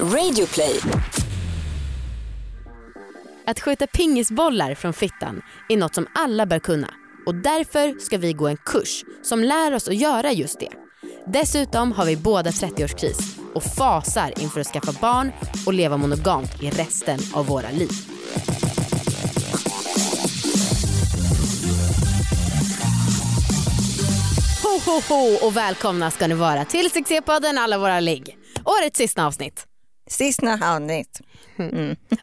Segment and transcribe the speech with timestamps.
[0.00, 0.80] Radioplay.
[3.46, 6.94] Att skjuta pingisbollar från fittan är något som alla bör kunna
[7.26, 10.68] och därför ska vi gå en kurs som lär oss att göra just det.
[11.26, 15.32] Dessutom har vi båda 30-årskris och fasar inför att skaffa barn
[15.66, 17.90] och leva monogamt i resten av våra liv.
[24.62, 28.38] Ho, ho, ho och välkomna ska ni vara till Succépodden Alla våra ligg.
[28.64, 29.73] Årets sista avsnitt.
[30.14, 31.20] Sista avsnitt.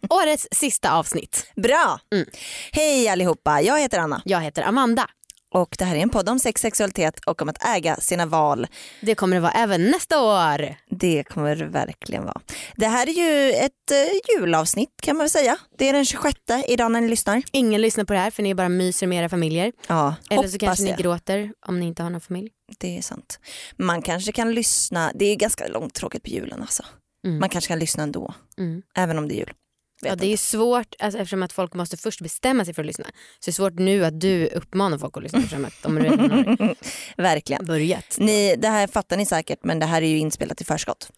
[0.09, 1.45] Årets sista avsnitt.
[1.55, 1.99] Bra!
[2.16, 2.27] Mm.
[2.72, 5.08] Hej allihopa, jag heter Anna Jag heter Amanda.
[5.54, 8.68] och det här är en podd om sex, sexualitet och om att äga sina val.
[9.02, 10.76] Det kommer det vara även nästa år.
[10.90, 12.41] Det kommer det verkligen vara.
[12.76, 15.58] Det här är ju ett eh, julavsnitt kan man väl säga.
[15.77, 16.35] Det är den 26
[16.68, 17.44] idag när ni lyssnar.
[17.52, 19.71] Ingen lyssnar på det här för ni bara myser med era familjer.
[19.88, 20.98] Ja, Eller så kanske ni det.
[21.04, 22.49] gråter om ni inte har någon familj.
[22.80, 23.40] Det är sant.
[23.77, 26.84] Man kanske kan lyssna, det är ganska långtråkigt på julen alltså.
[27.26, 27.40] Mm.
[27.40, 28.82] Man kanske kan lyssna ändå, Mm.
[28.96, 29.54] även om det är jul.
[30.02, 32.86] Vet Ja, det är svårt alltså, eftersom att folk måste först bestämma sig för att
[32.86, 33.05] lyssna.
[33.05, 33.12] Så
[33.46, 36.52] det är svårt nu att du uppmanar folk att lyssna eftersom att de redan har
[36.52, 36.76] inte.
[37.18, 37.66] Verkligen.
[37.66, 38.16] börjat.
[38.20, 41.12] Ni, det här fattar ni säkert men det här är ju inspelat i förskott.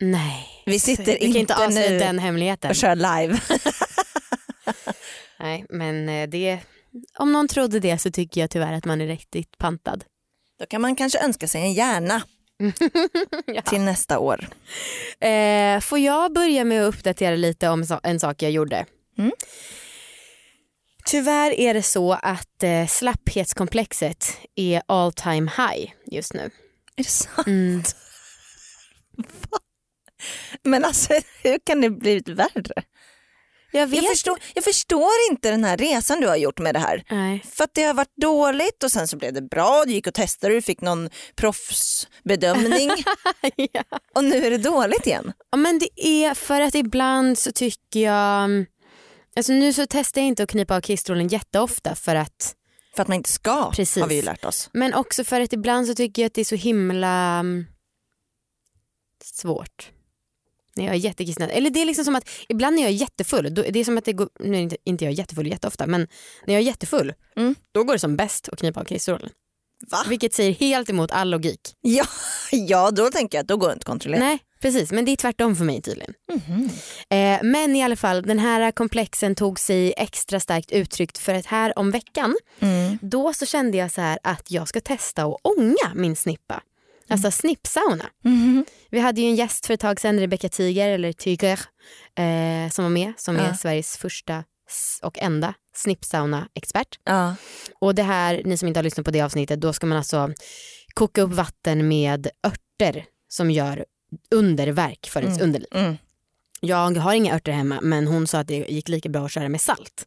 [0.00, 0.46] Nej.
[0.66, 2.70] Vi sitter Du kan inte inte avslöja nu den hemligheten.
[2.70, 3.40] och kör live.
[5.40, 6.58] Nej, men eh, det,
[7.18, 10.04] om någon trodde det så tycker jag tyvärr att man är riktigt pantad.
[10.60, 12.22] Då kan man kanske önska sig en hjärna
[13.46, 13.62] Ja.
[13.66, 14.48] till nästa år.
[15.20, 18.86] Eh, får jag börja med att uppdatera lite om so- en sak jag gjorde?
[19.18, 19.32] Mm.
[21.04, 26.50] Tyvärr är det så att eh, slapphetskomplexet är all time high just nu.
[26.96, 27.46] Är det sant?
[27.46, 27.82] Mm.
[30.62, 32.82] Men alltså hur kan det bli värre?
[33.72, 34.02] Jag vet.
[34.02, 37.04] Jag förstår, jag förstår inte den här resan du har gjort med det här.
[37.10, 37.44] Nej.
[37.52, 40.14] För att det har varit dåligt och sen så blev det bra, du gick och
[40.14, 42.90] testade, du fick någon proffsbedömning
[43.72, 43.82] ja.
[44.14, 45.32] och nu är det dåligt igen.
[45.50, 48.66] ja, men det är för att ibland så tycker jag...
[49.36, 52.54] Alltså nu så testar jag inte att knipa av kissstrålen jätteofta för att
[52.94, 54.02] För att man inte ska Precis.
[54.02, 54.70] har vi ju lärt oss.
[54.72, 57.66] Men också för att ibland så tycker jag att det är så himla mm,
[59.24, 59.90] svårt.
[60.80, 61.54] När jag är jättekissnödig.
[61.56, 63.98] Eller det är liksom som att ibland när jag är jättefull, då, det är som
[63.98, 66.00] att det går, nu är inte, inte jag jättefull jätteofta, men
[66.46, 67.54] när jag är jättefull, Mm.
[67.72, 69.30] då går det som bäst att knipa av kissstrålen.
[69.90, 69.98] Va?
[70.08, 71.60] Vilket säger helt emot all logik.
[71.80, 72.04] Ja,
[72.52, 74.20] ja då tänker jag att då går det inte att kontrollera.
[74.20, 74.92] Nej, precis.
[74.92, 76.14] Men det är tvärtom för mig tydligen.
[76.32, 76.70] Mhm.
[77.10, 81.46] Eh, men i alla fall, den här komplexen tog sig extra starkt uttryckt för att
[81.46, 82.98] här om veckan, Mm.
[83.02, 86.62] då så kände jag så här att jag ska testa att ånga min snippa.
[87.10, 88.04] Alltså snippsauna.
[88.24, 88.64] Mhm.
[88.90, 91.60] Vi hade ju en gäst för ett tag sedan, Rebecca Tiger, eller Tiger,
[92.18, 93.54] eh, som var med, som är Ja.
[93.56, 94.44] Sveriges första
[95.02, 96.98] och enda snippsauna-expert.
[97.04, 97.34] Ja.
[97.80, 100.32] Och det här, ni som inte har lyssnat på det avsnittet, då ska man alltså
[100.94, 103.84] koka upp vatten med örter som gör
[104.30, 105.46] underverk för ens Mm.
[105.48, 105.68] underliv.
[105.74, 105.96] Mm.
[106.60, 109.48] Jag har inga örter hemma men hon sa att det gick lika bra att köra
[109.48, 110.06] med salt.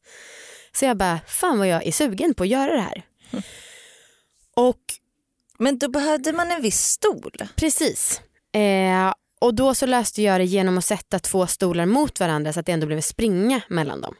[0.76, 3.04] Så jag bara, fan vad jag är sugen på att göra det här.
[4.56, 4.80] Och
[5.64, 7.32] Men då behövde man en viss stol.
[7.56, 8.22] precis.
[8.56, 12.60] Eh, och då så löste jag det genom att sätta två stolar mot varandra så
[12.60, 14.16] att det ändå blev springa mellan dem.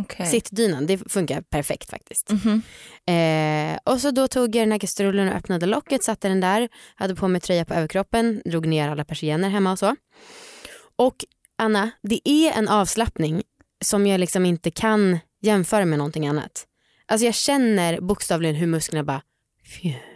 [0.00, 0.26] Okay.
[0.26, 2.30] Sittdynan, det funkar perfekt faktiskt.
[2.30, 2.62] Mhm.
[3.06, 6.68] Eh, och så då tog jag den här kastrullen och öppnade locket, satte den där,
[6.94, 9.96] hade på mig tröja på överkroppen, drog ner alla persienner hemma och så.
[10.96, 11.24] Och
[11.58, 13.42] Anna, det är en avslappning
[13.84, 16.66] som jag liksom inte kan jämföra med någonting annat.
[17.06, 19.22] Alltså jag känner bokstavligen hur musklerna bara,
[19.64, 20.07] Phew.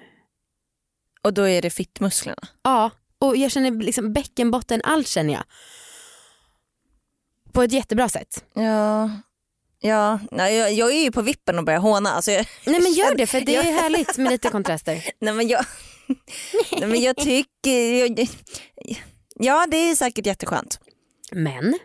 [1.22, 2.48] Och då är det fittmusklerna.
[2.62, 5.44] ja, och jag känner liksom bäckenbotten, allt känner jag.
[7.52, 8.44] På ett jättebra sätt.
[8.54, 9.10] Ja,
[9.80, 10.20] ja.
[10.30, 12.10] Nej, jag, jag är ju på vippen och börjar håna.
[12.12, 15.04] Alltså jag, Nej men gör det för det är härligt med lite kontraster.
[15.20, 15.64] nej, men jag,
[16.72, 17.94] nej men jag tycker...
[17.94, 18.28] Jag,
[19.34, 20.80] ja det är säkert jätteskönt.
[21.32, 21.78] Men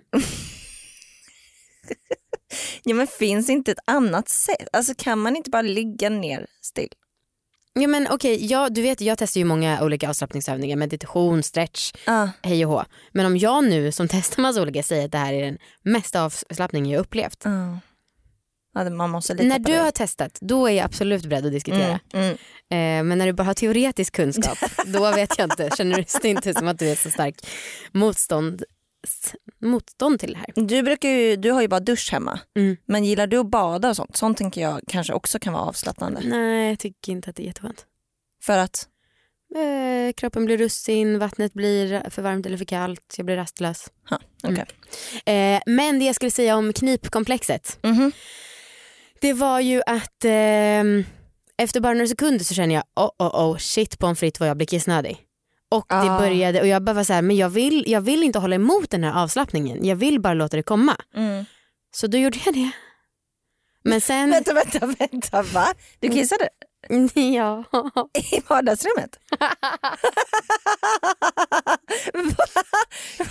[2.83, 4.67] Ja, men finns inte ett annat sätt?
[4.73, 6.89] Alltså kan man inte bara ligga ner still?
[7.73, 12.29] Ja men okej, ja, du vet jag testar ju många olika avslappningsövningar, meditation, stretch, Ja.
[12.41, 12.83] hej och hå.
[13.11, 16.23] Men om jag nu som testar massa olika säger att det här är den mesta
[16.23, 17.41] avslappningen jag upplevt.
[17.43, 17.79] Ja.
[18.73, 21.99] Ja, När du har testat, då är jag absolut beredd att diskutera.
[22.13, 22.31] Mm, mm.
[22.69, 25.69] Eh, men när du bara har teoretisk kunskap, då vet jag inte.
[25.77, 27.35] Känner du det inte som att du är så stark
[27.91, 28.63] motstånd,
[29.61, 30.67] motstånd till det här?
[30.67, 32.39] Du, brukar ju, du har ju bara dusch hemma.
[32.57, 32.77] Mm.
[32.85, 34.17] Men gillar du att bada och sånt?
[34.17, 36.21] Sånt tänker jag kanske också kan vara avslappnande.
[36.25, 37.85] Nej, jag tycker inte att det är jätteskönt.
[38.43, 38.87] För att,
[39.55, 43.87] Eh, kroppen blir russin, vattnet blir för varmt eller för kallt, jag blir rastlös.
[44.09, 44.65] ha, okej.
[45.35, 48.11] Eh, men det jag skulle säga om knipkomplexet, Mhm.
[49.21, 51.03] det var ju att ehm,
[51.57, 54.57] efter bara några sekunder så känner jag oh, oh, oh, shit pommes frites vad jag
[54.57, 55.17] blir kissnödig.
[55.69, 56.19] Och det Ah.
[56.19, 58.89] började och jag bara var så här, men jag vill, jag vill inte hålla emot
[58.89, 59.85] den här avslappningen.
[59.85, 60.95] Jag vill bara låta det komma.
[61.15, 61.45] Mm.
[61.95, 62.71] Så då gjorde jag det.
[63.83, 65.67] Men sen, Vänta, vänta, vänta, va?
[65.99, 66.49] Du kissade
[67.13, 67.63] ja.
[68.31, 69.19] i vardagsrummet?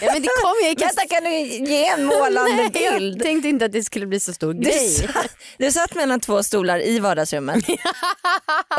[0.00, 0.98] ja men det kom jag kast...
[0.98, 3.22] Vänta, kan du ge en målande Jag bild?
[3.22, 4.88] tänkte inte att det skulle bli så stor Du, grej.
[4.90, 7.64] satt, du satt mellan två stolar i vardagsrummet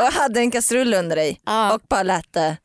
[0.00, 1.74] och hade en kastrull under dig Ja.
[1.74, 2.56] och bara lät det.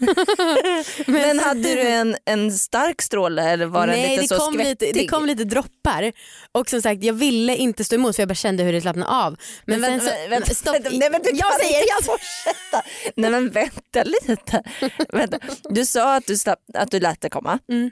[1.06, 4.54] Men hade du en, en stark stråle eller var den Nej, lite det så kom
[4.54, 4.86] skvättig?
[4.86, 6.12] lite, det kom lite droppar
[6.52, 9.10] och som sagt jag ville inte stå emot för jag bara kände hur det slappnade
[9.10, 9.36] av.
[9.64, 12.04] Men, Men sen vänta, så, vänta, stopp, vänta, nej, men du jag kan säger jag
[12.04, 12.82] fortsätta.
[13.16, 14.62] Nej men vänta lite.
[15.08, 15.38] vänta.
[15.68, 17.58] Du sa att du, slapp, att du lät det komma.
[17.68, 17.90] Mm.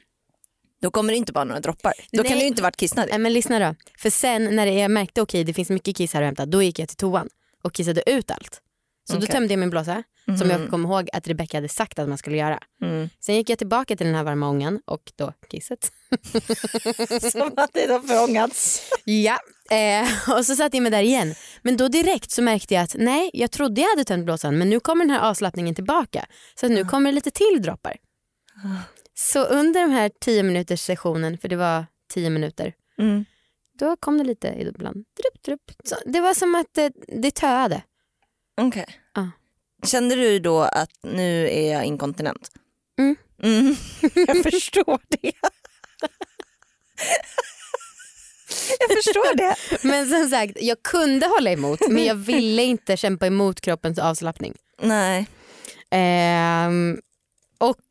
[0.82, 1.92] Då kommer det inte bara några droppar.
[2.12, 2.40] Då kan Nej.
[2.40, 3.10] du inte varit kissnödig.
[3.10, 3.74] Nej men lyssna då.
[3.98, 6.78] För sen när jag märkte okej det finns mycket kiss här att hämta då gick
[6.78, 7.28] jag till toan
[7.62, 8.60] och kissade ut allt.
[9.10, 9.28] Så då Okej.
[9.28, 10.02] tömde jag min blåsa
[10.38, 12.58] som jag kom ihåg att Rebecca hade sagt att man skulle göra.
[12.82, 13.08] Mm.
[13.20, 15.92] Sen gick jag tillbaka till den här varma ångan och då kisset.
[17.32, 18.90] Som att det har fångats.
[19.04, 19.38] Ja,
[19.70, 20.08] eh,
[20.38, 21.34] och så satte jag mig där igen.
[21.62, 24.70] Men då direkt så märkte jag att nej, jag trodde jag hade tömt blåsan men
[24.70, 26.26] nu kommer den här avslappningen tillbaka.
[26.60, 27.96] Så nu kommer det lite till droppar.
[29.14, 33.24] Så under de här tio minuters sessionen, för det var tio minuter, Mm.
[33.78, 34.94] då kom det lite ibland.
[34.96, 35.72] Drupp, drupp.
[35.84, 37.82] Så det var som att det, det töade.
[38.58, 38.86] Okej.
[39.14, 39.30] Ja.
[39.86, 42.50] Kände du då att nu är jag inkontinent?
[42.98, 43.16] Mm.
[43.42, 43.76] Mm.
[44.26, 45.32] Jag förstår det.
[48.80, 49.56] Jag förstår det.
[49.88, 54.54] Men som sagt, jag kunde hålla emot men jag ville inte kämpa emot kroppens avslappning.
[54.82, 55.26] Nej.
[55.90, 57.00] Ehm,
[57.58, 57.82] och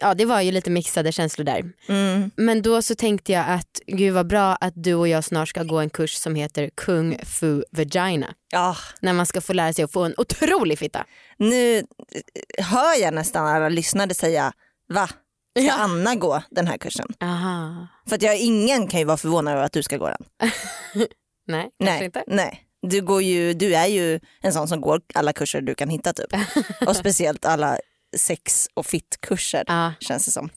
[0.00, 1.72] ja, det var ju lite mixade känslor där.
[1.88, 2.30] Mm.
[2.36, 5.62] Men då så tänkte jag att gud vad bra att du och jag snart ska
[5.62, 8.34] gå en kurs som heter Kung Fu Vagina.
[8.52, 11.04] Ja, När man ska få lära sig att få en otrolig fitta.
[11.38, 11.84] nu
[12.58, 14.52] hör jag nästan alla lyssnare säga
[14.92, 15.06] va?
[15.06, 15.74] Ska Ja.
[15.78, 17.06] Anna gå den här kursen?
[17.20, 17.86] Aha.
[18.08, 20.50] För att jag, ingen kan ju vara förvånad över att du ska gå den.
[21.46, 22.24] Nej, Nej, inte.
[22.26, 22.64] nej.
[22.82, 26.12] Du, går ju, du är ju en sån som går alla kurser du kan hitta
[26.12, 26.26] typ.
[26.86, 27.78] Och speciellt alla
[28.16, 30.50] sex och fit-kurser Ja, känns det som.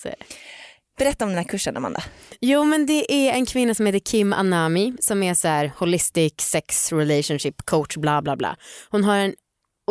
[0.98, 2.04] Berätta om den här kursen Amanda.
[2.42, 6.34] Jo men det är en kvinna som heter Kim Anami som är så här holistic
[6.40, 8.58] sex relationship coach bla bla bla.
[8.90, 9.34] Hon har en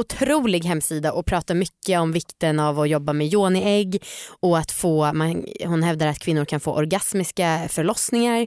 [0.01, 4.03] otrolig hemsida och pratar mycket om vikten av att jobba med yoni-ägg
[4.41, 8.47] och att få, man, hon hävdar att kvinnor kan få orgasmiska förlossningar.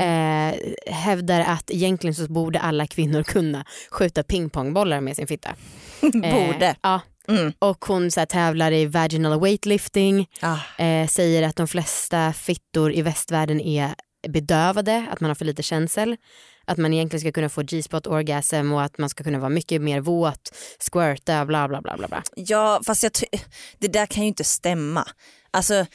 [0.00, 0.54] Eh,
[0.94, 5.50] hävdar att egentligen så borde alla kvinnor kunna skjuta pingpongbollar med sin fitta.
[6.00, 6.66] Borde.
[6.66, 7.00] Eh, ja.
[7.28, 7.52] Mm.
[7.58, 10.82] Och hon så här, tävlar i vaginal weightlifting Ah.
[10.84, 13.94] eh, säger att de flesta fittor i västvärlden är
[14.28, 16.16] bedövade, att man har för lite känsel.
[16.64, 19.82] Att man egentligen ska kunna få G-spot orgasm och att man ska kunna vara mycket
[19.82, 20.50] mer våt,
[20.92, 22.08] squirta, bla bla bla bla.
[22.08, 22.22] bla.
[22.36, 23.12] Ja fast jag
[23.78, 25.08] det där kan ju inte stämma.
[25.50, 25.86] Alltså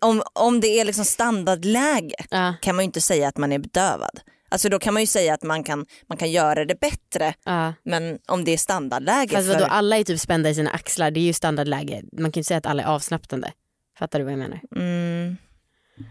[0.00, 3.58] om, om det är liksom standardläge Ja, kan man ju inte säga att man är
[3.58, 4.20] bedövad.
[4.52, 7.74] Alltså då kan man ju säga att man kan, man kan göra det bättre ja.
[7.84, 9.54] men om det är standardläge Fast för...
[9.54, 12.02] vadå, alla är typ spända i sina axlar, det är ju standardläge.
[12.12, 13.52] Man kan ju inte säga att alla är avslappnande.
[13.98, 14.60] Fattar du vad jag menar?
[14.76, 15.36] Mm,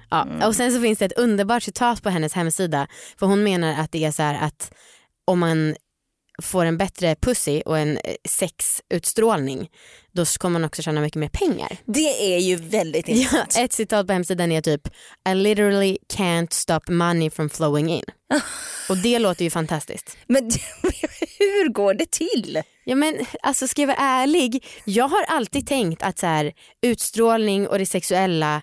[0.09, 0.47] Ja.
[0.47, 2.87] Och sen så finns det ett underbart citat på hennes hemsida.
[3.19, 4.73] För hon menar att det är så här att
[5.25, 5.75] om man
[6.41, 9.69] får en bättre pussy och en eh, sexutstrålning
[10.13, 11.77] då kommer man också tjäna mycket mer pengar.
[11.85, 13.57] det är ju väldigt Ja, intressant.
[13.57, 14.87] ett citat på hemsidan är typ
[15.29, 18.03] I literally can't stop money from flowing in.
[18.89, 20.17] Och det låter ju fantastiskt.
[20.27, 20.43] Men
[21.39, 22.61] hur går det till?
[22.83, 27.67] Ja men alltså ska jag vara ärlig, jag har alltid tänkt att så här, utstrålning
[27.67, 28.61] och det sexuella,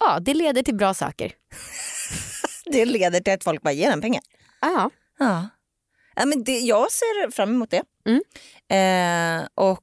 [0.00, 1.32] ja det leder till bra saker.
[2.72, 4.22] Det leder till att folk bara ger en pengar.
[4.60, 4.90] Ja.
[5.18, 5.48] Ja.
[6.16, 7.82] Ja, men det, jag ser fram emot det.
[8.06, 8.22] Mm.
[8.68, 9.82] Eh, och,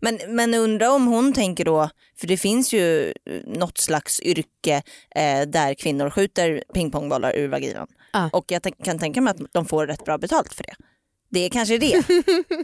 [0.00, 3.12] men, men undrar om hon tänker då, för det finns ju
[3.46, 4.82] något slags yrke
[5.14, 7.86] eh, där kvinnor skjuter pingpongbollar ur vaginan.
[8.12, 8.30] Ja.
[8.32, 10.74] Och jag kan tänka mig att de får rätt bra betalt för det.
[11.32, 12.02] Det är kanske det.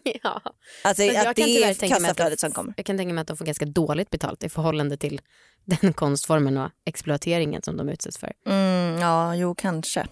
[0.23, 0.43] ja.
[0.85, 2.75] Alltså, jag att det är kassaflödet som kommer.
[2.77, 5.21] Jag kan tänka mig att de får ganska dåligt betalt i förhållande till
[5.65, 8.33] den konstformen och exploateringen som de utsätts för.
[8.47, 10.07] Mm, ja, jo kanske.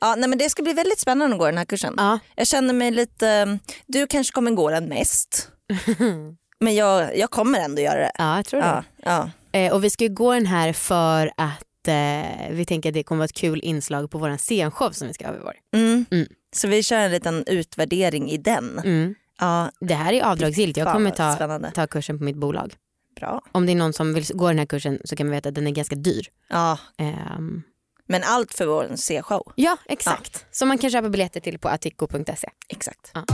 [0.00, 1.94] Ja, nej, men det ska bli väldigt spännande att gå den här kursen.
[1.96, 2.18] Ja.
[2.34, 5.48] Jag känner mig lite, du kanske kommer gå den mest.
[6.60, 8.10] Men jag, jag kommer ändå göra det.
[8.18, 8.66] ja, jag tror det.
[9.02, 9.58] Ja, ja.
[9.60, 13.02] Eh, och vi ska ju gå den här för att eh, vi tänker att det
[13.02, 15.54] kommer vara ett kul inslag på vår scenshow som vi ska ha i vår.
[15.74, 16.04] Mm.
[16.10, 16.26] Mm.
[16.52, 18.78] Så vi kör en liten utvärdering i den.
[18.78, 19.14] Mm.
[19.40, 21.70] Ja, Det här är avdragsgillt, jag kommer ta, Spännande.
[21.74, 22.74] ta kursen på mitt bolag.
[23.20, 23.42] Bra.
[23.52, 25.54] Om det är någon som vill gå den här kursen så kan man veta att
[25.54, 26.26] den är ganska dyr.
[26.48, 27.62] Ja, Ehm,
[28.08, 29.52] men allt för vår C-show.
[29.56, 30.46] ja, exakt.
[30.50, 32.48] Som man kan köpa biljetter till på attico.se.
[32.68, 33.10] Exakt.
[33.14, 33.24] Ja.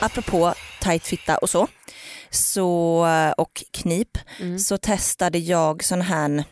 [0.00, 1.68] apropå tight fitta och så,
[2.30, 4.58] så och knip, Mm.
[4.58, 6.44] så testade jag sån här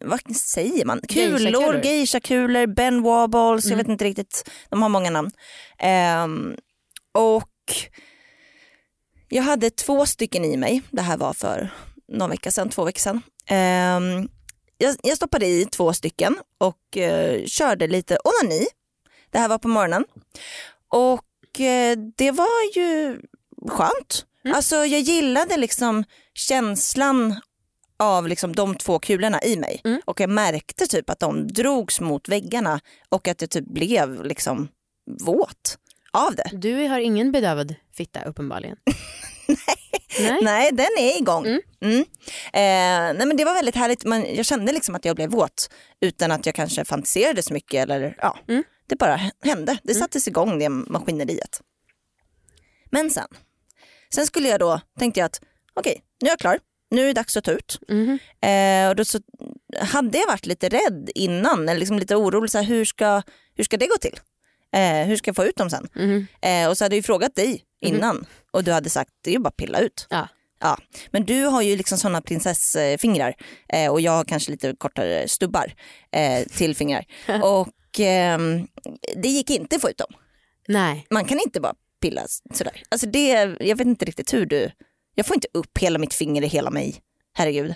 [0.00, 1.00] vad säger man?
[1.08, 2.66] Kulor, Geisha-kulor.
[2.66, 3.78] Ben Wobbles, jag Mm.
[3.78, 5.30] vet inte riktigt, de har många namn.
[5.78, 6.56] Ehm,
[7.12, 7.48] och
[9.28, 11.70] jag hade två stycken i mig, det här var för
[12.12, 13.22] någon vecka sedan, två veckor sedan.
[13.46, 14.28] Ehm,
[14.78, 18.66] jag, jag stoppade i två stycken och eh, körde lite onani.
[19.30, 20.04] Det här var på morgonen.
[20.88, 23.20] Och eh, det var ju
[23.68, 24.26] skönt.
[24.44, 24.56] Mm.
[24.56, 26.04] Alltså jag gillade liksom
[26.34, 27.40] känslan
[27.96, 29.80] av liksom de två kulorna i mig.
[29.84, 30.00] Mm.
[30.04, 34.68] Och jag märkte typ att de drogs mot väggarna och att jag typ blev liksom
[35.20, 35.78] våt
[36.12, 36.50] av det.
[36.52, 38.76] Du har ingen bedövad fitta uppenbarligen.
[40.20, 40.38] nej.
[40.42, 41.46] Nej, den är igång.
[41.46, 41.60] Mm.
[41.82, 42.00] Mm.
[42.52, 44.04] Eh, nej, men det var väldigt härligt.
[44.04, 47.82] Men jag kände liksom att jag blev våt utan att jag kanske fantiserade så mycket.
[47.82, 48.64] Eller, ja, Mm.
[48.86, 49.78] Det bara hände.
[49.82, 51.60] Det sattes igång det maskineriet.
[52.90, 53.26] Men sen,
[54.14, 55.40] sen skulle jag då, tänkte jag att
[55.74, 56.58] okej, nu är jag klar.
[56.90, 57.78] Nu är det dags att ta ut.
[57.88, 58.18] Mhm.
[58.42, 59.18] Eh, och då så
[59.80, 62.50] hade jag varit lite rädd innan, eller liksom lite orolig.
[62.50, 63.22] Så här, hur, ska,
[63.56, 64.20] hur ska det gå till?
[64.74, 65.88] Eh, hur ska jag få ut dem sen?
[65.94, 66.26] Mhm.
[66.42, 69.34] Eh, och så hade jag ju frågat dig innan och du hade sagt det är
[69.34, 70.06] ju bara att pilla ut.
[70.10, 70.28] Ja.
[70.60, 70.78] Ja.
[71.10, 73.34] Men du har ju liksom sådana prinsessfingrar
[73.68, 75.74] eh, och jag har kanske lite kortare stubbar
[76.12, 77.04] eh, till fingrar.
[77.42, 78.66] och ehm,
[79.16, 80.12] det gick inte att få ut dem.
[80.68, 81.06] Nej.
[81.10, 82.22] Man kan inte bara pilla
[82.54, 82.82] sådär.
[82.88, 83.28] Alltså det,
[83.60, 84.70] jag vet inte riktigt hur du,
[85.14, 86.96] jag får inte upp hela mitt finger i hela mig.
[87.34, 87.74] Herregud.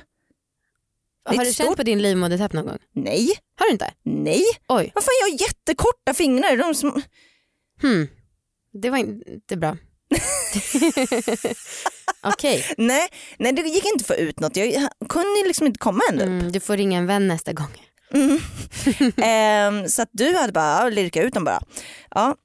[1.24, 2.78] Har du känt på din livmodertapp någon gång?
[2.94, 3.28] Nej,
[3.58, 3.92] Har du inte?
[4.02, 4.42] nej.
[4.68, 4.92] Oj.
[4.94, 6.56] Vad fan jag har jättekorta fingrar.
[6.56, 7.02] De som,
[7.82, 8.08] Hmm.
[8.72, 9.76] Det var inte bra.
[12.22, 13.08] Okej, nej,
[13.38, 14.56] nej, det gick inte att få ut något.
[14.56, 16.28] Jag kunde liksom inte komma ända upp.
[16.28, 17.82] mm, du får ringa en vän nästa gång.
[18.14, 18.38] Mm.
[19.22, 21.60] Ehm, så att du hade bara ja, lirka ut dem bara.
[22.10, 22.36] Ja.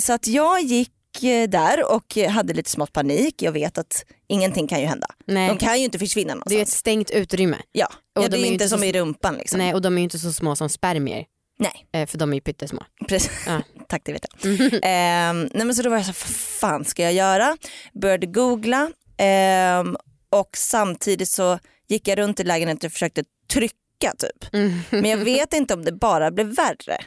[0.00, 3.42] Så att jag gick eh, där och hade lite smått panik.
[3.42, 5.06] Jag vet att ingenting kan ju hända.
[5.26, 5.48] Nej.
[5.48, 6.62] De kan ju inte försvinna Det är någonstans.
[6.62, 7.56] ett stängt utrymme.
[7.72, 9.58] Ja, och ja de det är är ju inte inte som så- i rumpan liksom.
[9.58, 11.24] Nej, och de är ju inte så små som spermier.
[11.58, 11.86] Nej.
[11.92, 12.82] Eh, för de är ju pyttesmå.
[13.08, 13.30] Precis.
[13.46, 13.62] Ja.
[13.88, 14.52] Tack det vet jag.
[14.82, 17.56] Ehm, nej men så då var jag så här, vad fan ska jag göra?
[17.92, 19.96] Började googla ehm,
[20.30, 21.58] och samtidigt så
[21.88, 24.54] gick jag runt i lägenheten och försökte trycka typ.
[24.54, 24.80] Mm.
[24.90, 26.98] Men jag vet inte om det bara blev värre.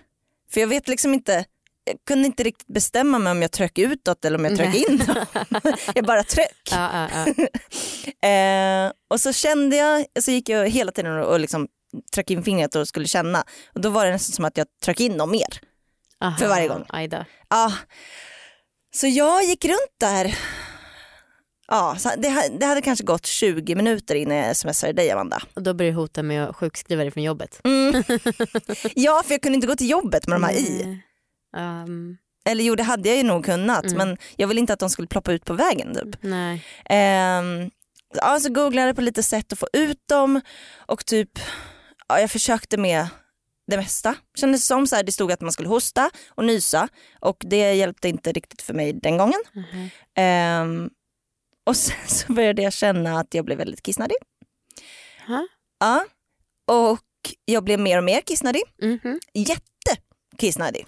[0.52, 1.46] För jag vet liksom inte,
[1.84, 4.86] jag kunde inte riktigt bestämma mig om jag tryckte utåt eller om jag Nej.
[4.90, 5.18] inåt.
[5.96, 6.70] jag bara tryck.
[6.72, 8.28] Ja, ja, ja.
[8.30, 11.68] Eh, och så kände jag, så gick jag hela tiden och, och liksom
[12.14, 13.44] tryckte in fingret och skulle känna.
[13.74, 15.60] Och då var det nästan som att jag tryckte in dem mer.
[16.22, 16.86] Aha, För varje gång.
[17.50, 17.74] Ja.
[18.96, 20.38] Så jag gick runt där.
[21.68, 25.42] Ja, det, det hade kanske gått 20 minuter innan jag smsade dig Amanda.
[25.56, 27.62] Och då började du hota med att sjukskriva dig från jobbet.
[27.64, 27.94] Mm.
[28.96, 31.00] ja, för jag kunde inte gå till jobbet med de här i.
[31.58, 33.98] Ehm, Eller jo, det hade jag ju nog kunnat, Mm.
[33.98, 35.96] men jag ville inte att de skulle ploppa ut på vägen.
[35.96, 36.16] Typ.
[36.24, 36.66] nej.
[36.86, 37.70] Ehm,
[38.16, 40.42] ja, så googlade på lite sätt att få ut dem
[40.78, 41.40] och typ,
[42.10, 43.08] ja, jag försökte med
[43.68, 44.16] det mesta.
[44.36, 46.88] Kändes som så här, det stod att man skulle hosta och nysa
[47.20, 49.40] och det hjälpte inte riktigt för mig den gången.
[49.54, 49.90] Mhm.
[50.16, 50.90] Ehm,
[51.66, 54.16] och sen så började jag känna att jag blev väldigt kissnödig.
[55.28, 55.48] Ha?
[55.80, 56.06] Ja,
[56.68, 57.06] och
[57.46, 58.62] jag blev mer och mer kissnödig.
[58.82, 59.20] Mhm.
[59.34, 60.86] Jättekissnödig.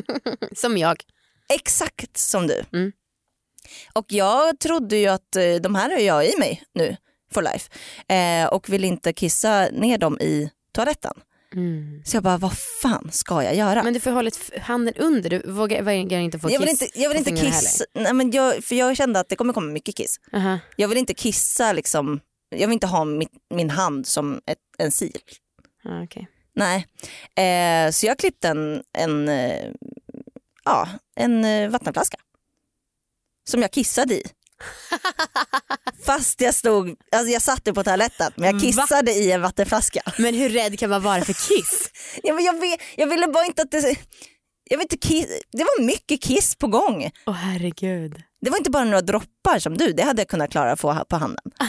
[0.56, 1.02] Som jag.
[1.48, 2.64] Exakt som du.
[2.72, 2.92] Mm.
[3.92, 6.96] Och jag trodde ju att eh, de här har jag i mig nu
[7.34, 7.70] for life
[8.14, 11.12] eh, och vill inte kissa ner dem i toaletten.
[11.54, 12.02] Mm.
[12.04, 13.82] Så jag bara, vad fan ska jag göra?
[13.82, 17.00] Men du får hålla handen under, du vågar, vågar inte få jag vill kiss inte,
[17.00, 19.96] jag vill inte kissa, nej, men jag, för jag kände att det kommer komma mycket
[19.96, 20.20] kiss.
[20.32, 20.58] Aha.
[20.76, 24.92] Jag vill inte kissa liksom, jag vill inte ha mitt, min hand som ett, en
[24.98, 25.20] sil.
[25.84, 26.28] Ja, okej.
[26.54, 26.86] Nej,
[27.36, 29.70] eh, så jag klippte en, en, eh,
[30.64, 32.16] ja, en eh, vattenflaska.
[33.44, 34.22] Som jag kissade i.
[36.06, 38.60] Fast jag stod, alltså jag satt på toaletten men jag Va?
[38.60, 40.02] kissade i en vattenflaska.
[40.18, 41.90] Men hur rädd kan man vara för kiss?
[42.22, 43.96] Ja, men jag, vet, jag ville bara inte att det,
[44.70, 47.10] jag vet inte, kiss, det var mycket kiss på gång.
[47.26, 48.22] Åh herregud.
[48.40, 51.04] Det var inte bara några droppar som du, det hade jag kunnat klara att få
[51.08, 51.44] på handen.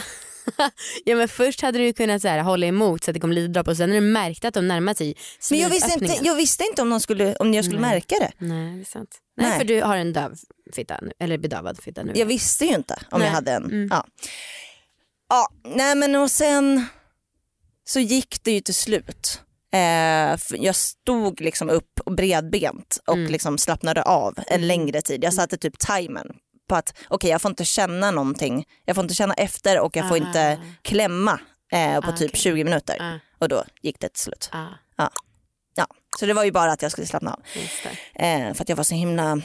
[1.04, 3.48] Ja men först hade du kunnat så här, hålla emot så att det kom lite
[3.52, 5.14] dropp och sen när du märkte att de närmade sig
[5.50, 7.90] Men jag visste, inte, jag visste inte om, de skulle, om jag skulle Nej.
[7.90, 8.32] märka det.
[8.38, 9.10] Nej det är sant.
[9.36, 9.58] Nej, Nej.
[9.58, 10.36] för du har en döv
[10.72, 12.12] fitta nu, eller bedövad fitta nu.
[12.14, 13.28] Jag visste ju inte om Nej.
[13.28, 13.64] jag hade en.
[13.64, 13.88] Mm.
[13.90, 14.06] Ja.
[15.28, 16.86] ja, nej men och sen
[17.84, 19.40] så gick det ju till slut.
[19.72, 23.32] Eh, jag stod liksom upp och bredbent och Mm.
[23.32, 25.24] liksom slappnade av en längre tid.
[25.24, 29.14] Jag satte typ timern på att okej jag får inte känna någonting, jag får inte
[29.14, 30.18] känna efter och jag får Ah.
[30.18, 31.40] inte klämma
[31.72, 32.40] eh, på Ah, typ okej.
[32.40, 32.96] 20 minuter.
[33.00, 34.48] Ah, Och då gick det till slut.
[34.52, 34.64] ah,
[35.78, 35.86] Ja.
[36.18, 37.40] Så det var ju bara att jag skulle slappna av.
[38.14, 39.40] Eh, för att jag var så himla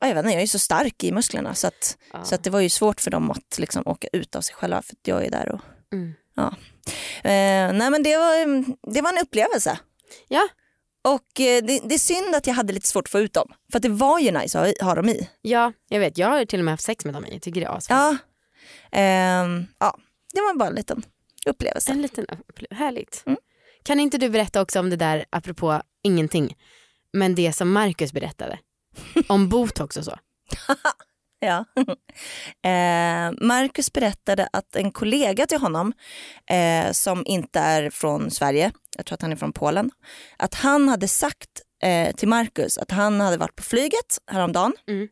[0.00, 2.24] ja, jag, vet inte, jag är så stark i musklerna så, att, Ja.
[2.24, 4.82] så att det var ju svårt för dem att liksom åka ut av sig själva
[4.82, 5.60] för att jag är där och
[5.92, 6.14] Mm.
[7.24, 8.64] Eh, nej men det var,
[8.94, 9.78] det var en upplevelse.
[10.28, 10.48] Ja.
[11.14, 13.52] Och eh, det, det är synd att jag hade lite svårt att få ut dem.
[13.72, 15.28] För att det var ju nice att ha, ha dem i.
[15.42, 16.18] ja, jag vet.
[16.18, 17.24] Jag har till och med haft sex med dem.
[17.30, 17.96] Jag tycker det är asfett.
[17.96, 18.16] Ja.
[18.92, 19.98] Ehm, ja,
[20.34, 21.02] det var bara en liten
[21.46, 21.92] upplevelse.
[21.92, 23.22] En liten upple- Härligt.
[23.26, 23.38] Mm.
[23.82, 26.56] Kan inte du berätta också om det där, apropå ingenting,
[27.12, 28.58] men det som Marcus berättade?
[29.28, 30.10] Om botox och så.
[31.46, 31.64] Ja.
[32.70, 35.92] eh, Marcus berättade att en kollega till honom
[36.50, 39.90] eh, som inte är från Sverige, jag tror att han är från Polen,
[40.36, 41.50] att han hade sagt
[41.82, 45.08] eh, till Marcus att han hade varit på flyget häromdagen Mm.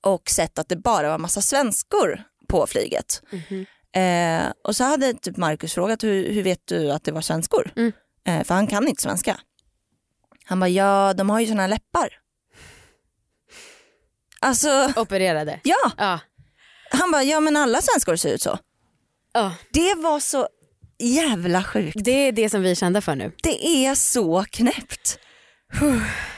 [0.00, 3.22] och sett att det bara var massa svenskor på flyget.
[3.32, 3.66] Mhm.
[4.02, 7.72] Eh, och så hade typ Marcus frågat hur, hur vet du att det var svenskor?
[7.76, 7.92] Mm.
[8.26, 9.40] Eh, för han kan inte svenska.
[10.44, 12.08] Han bara ja de har ju såna här läppar.
[14.40, 15.60] Alltså Opererade.
[15.62, 16.20] ja, Ja.
[16.90, 18.58] han bara ja men alla svenskor ser ut så.
[19.34, 19.52] ja.
[19.72, 20.48] Det var så
[20.98, 21.96] jävla sjukt.
[22.04, 23.32] Det är det som vi är kända för nu.
[23.42, 25.18] Det är så knäppt.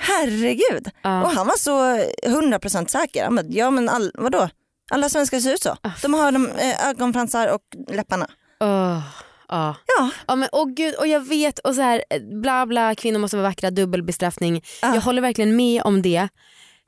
[0.00, 0.90] Herregud.
[1.02, 1.23] Ja.
[1.23, 3.25] Och han var så 100% säker.
[3.25, 4.49] Han bara, ja men all, vadå?
[4.90, 5.76] Alla svenskar ser ut så.
[6.02, 7.61] De har de, eh, ögonfransar och
[7.95, 8.26] läpparna.
[8.61, 9.00] Åh,
[9.49, 9.75] ja.
[9.99, 13.19] Ja, Ja men åh gud och jag vet och så här eh, bla bla kvinnor
[13.19, 14.64] måste vara vackra dubbelbestraffning.
[14.83, 14.95] Ja.
[14.95, 16.28] Jag håller verkligen med om det.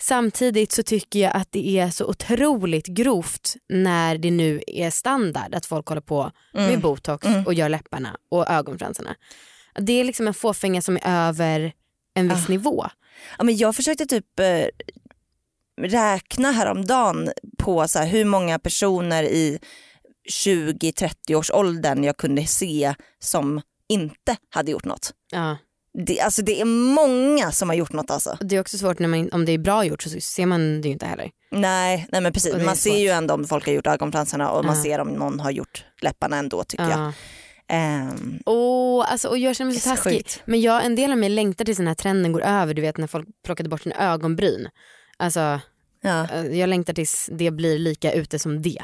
[0.02, 5.54] Samtidigt så tycker jag att det är så otroligt grovt när det nu är standard
[5.54, 9.14] att folk håller på med botox och gör läpparna och ögonfransarna.
[9.75, 11.73] Det är liksom en fåfänga som är över
[12.14, 12.87] en viss nivå.
[13.38, 14.66] Ja, men jag försökte typ eh,
[15.83, 19.59] räkna häromdagen på så här, hur många personer i
[20.45, 25.12] 20-30 års åldern jag kunde se som inte hade gjort något.
[25.33, 25.57] Ja.
[25.99, 28.38] Det, alltså, det är många som har gjort något alltså.
[28.40, 30.88] Det är också svårt när man, om det är bra gjort så ser man det
[30.88, 31.30] ju inte heller.
[31.50, 32.54] Nej, nej men precis.
[32.64, 34.82] Man ser ju ändå om folk har gjort ögonfransarna och man Ja.
[34.82, 36.99] ser om någon har gjort läpparna ändå tycker jag.
[37.00, 37.12] Ja.
[37.68, 40.12] Ehm, Åh, alltså, och jag känner mig så taskig.
[40.12, 40.42] sjukt.
[40.44, 42.74] Men jag, en del av mig längtar tills den här trenden går över.
[42.74, 44.68] Du vet när folk plockade bort sina ögonbryn.
[45.16, 45.61] Alltså,
[46.03, 46.26] ja.
[46.35, 48.83] eh, jag längtar tills det blir lika ute som det.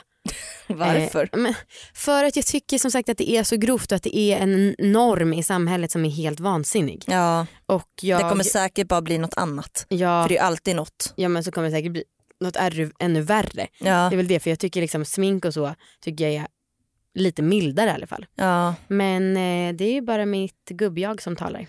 [0.66, 1.30] Varför?
[1.46, 1.54] Eh,
[1.94, 4.36] för att jag tycker som sagt att det är så grovt och att det är
[4.38, 7.04] en norm i samhället som är helt vansinnig.
[7.06, 9.86] Ja, Och jag, det kommer säkert bara bli något annat.
[9.88, 11.12] ja, För det är alltid något.
[11.16, 12.04] ja men så kommer det säkert bli
[12.40, 13.66] något ärr- ännu värre.
[13.78, 16.46] Ja, Det är väl det för jag tycker liksom smink och så tycker jag är
[17.14, 18.26] lite mildare i alla fall.
[18.34, 18.74] ja.
[18.88, 21.66] Men eh, det är ju bara mitt gubbjag som talar.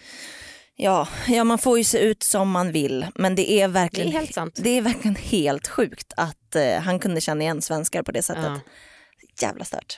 [0.79, 3.67] Ja, ja, man får ju se ut som man vill men det är Det är
[3.67, 4.59] verkligen, helt sant.
[4.63, 8.43] det är verkligen helt sjukt att eh, han kunde känna igen svenskar på det sättet.
[8.45, 9.47] Ja.
[9.47, 9.95] Jävla stört.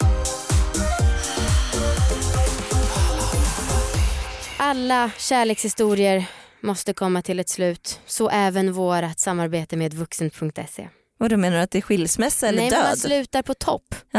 [4.57, 6.25] Alla kärlekshistorier
[6.61, 7.99] måste komma till ett slut.
[8.05, 10.89] Så även vårt samarbete med vuxen.se.
[11.21, 12.99] Vad du menar du att det är skilsmässa eller Nej men man död?
[12.99, 13.95] slutar på topp.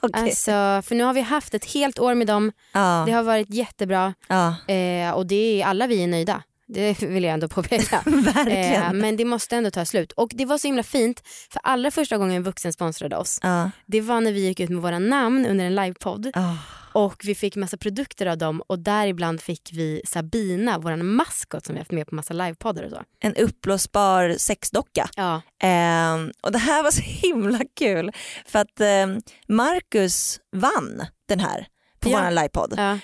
[0.00, 0.22] Okej.
[0.22, 0.50] Alltså,
[0.88, 2.52] för nu har vi haft ett helt år med dem.
[2.72, 6.42] ja, Det har varit jättebra ja, eh, och det är, alla vi är nöjda.
[6.68, 8.02] Det vill jag ändå påpeka.
[8.06, 8.82] verkligen.
[8.82, 10.12] Eh, men det måste ändå ta slut.
[10.12, 14.00] Och det var så himla fint för allra första gången Vuxen sponsrade oss Ja, det
[14.00, 16.58] var när vi gick ut med våra namn under en livepodd ja.
[16.92, 21.74] och vi fick massa produkter av dem och däribland fick vi Sabina, vår maskot som
[21.74, 23.02] vi haft med på massa livepoddar och så.
[23.20, 25.08] En uppblåsbar sexdocka.
[25.16, 28.12] Ja, Ehm, och det här var så himla kul
[28.46, 31.66] för att ehm, Marcus vann den här
[32.00, 32.22] på Ja.
[32.22, 32.74] vår livepodd.
[32.76, 32.98] ja.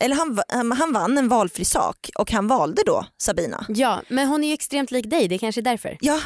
[0.00, 3.64] Eller han, han vann en valfri sak och han valde då Sabina.
[3.68, 5.96] ja, men hon är ju extremt lik dig, det är kanske därför.
[6.00, 6.20] Ja,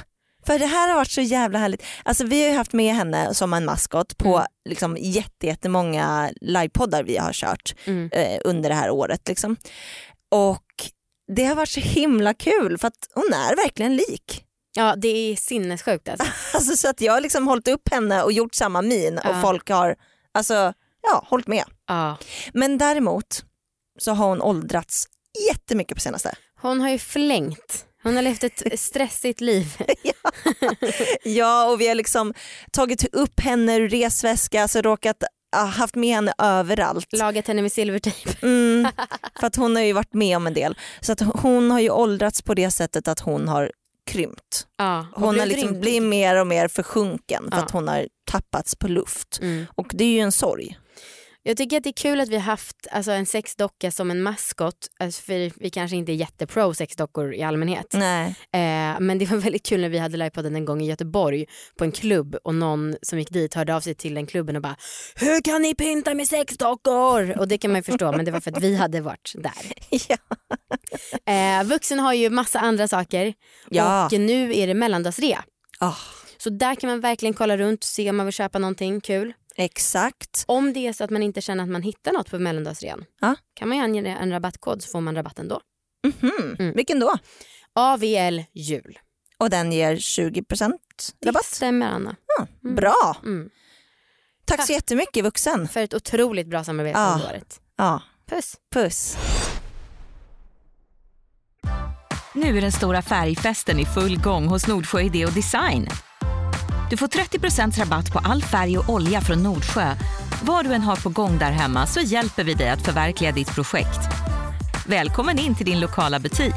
[0.46, 1.82] för det här har varit så jävla härligt.
[2.04, 4.46] Alltså vi har ju haft med henne som en maskot på Mm.
[4.68, 8.10] liksom jätte, jättemånga livepoddar vi har kört Mm.
[8.12, 9.28] eh, under det här året.
[9.28, 9.56] Liksom.
[10.30, 10.64] Och
[11.36, 14.44] det har varit så himla kul för att hon är verkligen lik.
[14.74, 16.26] Ja, det är sinnessjukt alltså.
[16.54, 19.40] Alltså, så att jag har liksom hållit upp henne och gjort samma min och Ja.
[19.42, 19.96] folk har
[20.34, 20.72] alltså,
[21.02, 21.64] ja, hållit med.
[21.88, 22.16] Ja.
[22.54, 23.44] Men däremot
[23.98, 25.06] så har hon åldrats
[25.48, 26.34] jättemycket på senaste.
[26.60, 27.86] Hon har ju flängt.
[28.02, 29.66] Hon har levt ett stressigt liv.
[31.24, 32.34] Ja och vi har liksom
[32.72, 35.16] tagit upp henne ur resväska, alltså råkat
[35.56, 37.12] haft med henne överallt.
[37.12, 38.30] Lagat henne med silvertejp.
[38.42, 38.88] Mm,
[39.40, 40.78] för att hon har ju varit med om en del.
[41.00, 43.72] Så att hon har ju åldrats på det sättet att hon har
[44.06, 44.66] krympt.
[44.78, 47.64] Ja, Hon har liksom blivit mer och mer försjunken för Ja.
[47.64, 49.38] att hon har tappats på luft.
[49.42, 49.66] Mm.
[49.74, 50.78] Och det är ju en sorg.
[51.44, 54.22] Jag tycker att det är kul att vi har haft alltså, en sexdocka som en
[54.22, 54.74] maskot.
[55.00, 57.86] Alltså, för vi kanske inte är jättepro sexdockor i allmänhet.
[57.92, 58.28] Nej.
[58.52, 61.46] Eh, men det var väldigt kul när vi hade livepodden en gång i Göteborg
[61.78, 64.62] på en klubb och någon som gick dit hörde av sig till den klubben och
[64.62, 64.76] bara
[65.14, 67.38] Hur kan ni pynta med sexdockor?
[67.38, 69.52] Och det kan man ju förstå men det var för att vi hade varit där.
[70.08, 70.16] Ja.
[71.32, 73.34] Eh, vuxen har ju massa andra saker
[73.68, 74.06] Ja.
[74.06, 75.44] och nu är det mellandagsrea.
[75.80, 75.94] Ah,
[76.38, 79.32] Så där kan man verkligen kolla runt se om man vill köpa någonting kul.
[79.56, 80.44] Exakt.
[80.48, 83.36] Om det är så att man inte känner att man hittar något på mellandagsrean Ja.
[83.54, 85.60] kan man ju ange en rabattkod så får man rabatten då.
[86.06, 86.56] Mhm.
[86.58, 86.74] Mm.
[86.76, 87.18] Vilken då?
[87.74, 88.98] AVL jul.
[89.38, 90.72] Och den ger 20%
[91.20, 91.44] Det rabatt?
[91.44, 92.16] stämmer Anna.
[92.62, 92.74] Mm.
[92.76, 93.16] Bra.
[93.24, 93.50] Mm.
[94.44, 94.66] Tack, Tack.
[94.66, 95.68] så jättemycket vuxen.
[95.68, 97.12] För ett otroligt bra samarbete Ja.
[97.14, 97.60] under året.
[97.76, 98.56] Ja, Puss.
[98.74, 99.16] puss.
[102.34, 105.88] Nu är den stora färgfesten i full gång hos Nordsjö Idé och Design.
[106.92, 109.94] Du får 30% rabatt på all färg och olja från Nordsjö.
[110.42, 113.54] Vad du än har på gång där hemma så hjälper vi dig att förverkliga ditt
[113.54, 113.98] projekt.
[114.86, 116.54] Välkommen in till din lokala butik.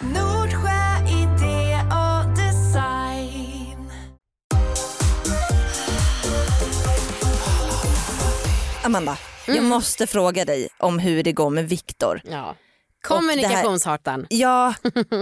[0.00, 3.90] Nordsjö idé och design.
[8.84, 12.20] Amanda, jag måste fråga dig om hur det går med Viktor.
[12.24, 12.54] Ja.
[13.08, 14.26] Kommunikationshartan.
[14.30, 14.74] Ja,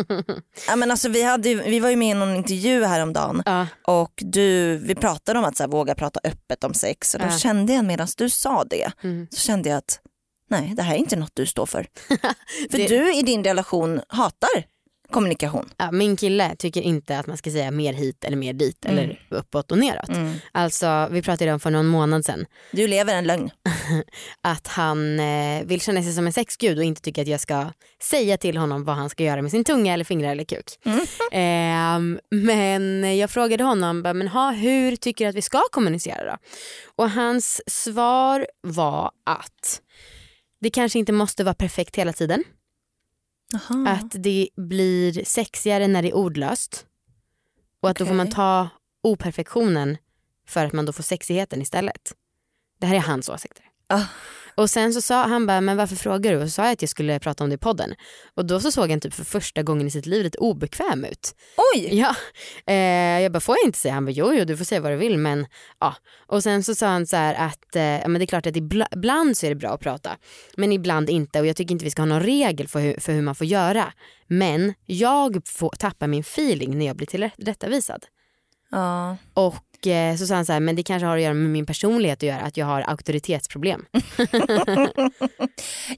[0.69, 3.67] ja men alltså vi, hade, vi var ju med i någon intervju häromdagen Ja.
[3.87, 7.27] och du, vi pratade om att så här, våga prata öppet om sex och då
[7.27, 7.39] Ja.
[7.39, 9.27] kände jag medan du sa det Mm.
[9.31, 10.01] så kände jag att
[10.51, 11.87] nej det här är inte något du står för.
[12.71, 14.76] för Det- du i din relation hatar
[15.11, 15.69] kommunikation.
[15.77, 18.99] Ja, min kille tycker inte att man ska säga mer hit eller mer dit Mm.
[18.99, 20.09] eller uppåt och neråt.
[20.09, 20.33] Mm.
[20.53, 23.51] Alltså vi pratade om för någon månad sedan Du lever en lögn.
[24.41, 27.67] att han eh, vill känna sig som en sexgud och inte tycker att jag ska
[28.03, 30.67] säga till honom vad han ska göra med sin tunga eller fingrar eller kuk.
[30.85, 31.01] Mm.
[31.33, 36.37] Ehm, men jag frågade honom, men ha, hur tycker du att vi ska kommunicera då?
[36.97, 39.81] Och hans svar var att
[40.61, 42.45] det kanske inte måste vara perfekt hela tiden.
[43.55, 43.89] Aha.
[43.89, 46.87] Att det blir sexigare när det är ordlöst.
[47.81, 48.69] Och att då får man ta
[49.03, 49.97] operfektionen
[50.49, 52.15] för att man då får sexigheten istället.
[52.79, 53.65] Det här är hans åsikter.
[53.87, 54.05] Ah.
[54.57, 56.37] Och sen så sa han bara, men varför frågar du?
[56.39, 57.95] Och så sa jag att jag skulle prata om det i podden.
[58.35, 61.35] Och då så såg han typ för första gången i sitt liv lite obekväm ut.
[61.75, 61.89] Oj!
[61.99, 62.17] Ja,
[62.67, 63.95] eh, jag bara får jag inte säga?
[63.95, 65.47] Han bara jo, jo du får säga vad du vill men
[65.81, 65.95] ja.
[66.27, 68.57] Och sen så sa han så här att eh, ja, men det är klart att
[68.57, 70.17] ibla- ibland så är det bra att prata
[70.57, 73.13] men ibland inte och jag tycker inte vi ska ha någon regel för hur, för
[73.13, 73.93] hur man får göra.
[74.27, 78.05] Men jag får tappa min feeling när jag blir tillrättavisad.
[78.71, 79.17] Ja.
[79.35, 81.67] Och eh, så sa han så här, men det kanske har att göra med min
[81.67, 83.85] personlighet att göra, att jag har auktoritetsproblem.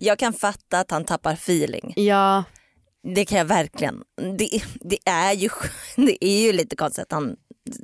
[0.01, 1.93] Jag kan fatta att han tappar feeling.
[1.97, 2.45] Ja,
[3.15, 4.03] Det kan jag verkligen.
[4.39, 5.49] Det, det, är ju,
[5.97, 7.37] det är ju lite konstigt att han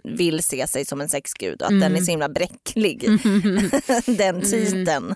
[0.05, 3.09] vill se sig som en sexgud och att den är så himla bräcklig.
[4.07, 5.15] den titeln.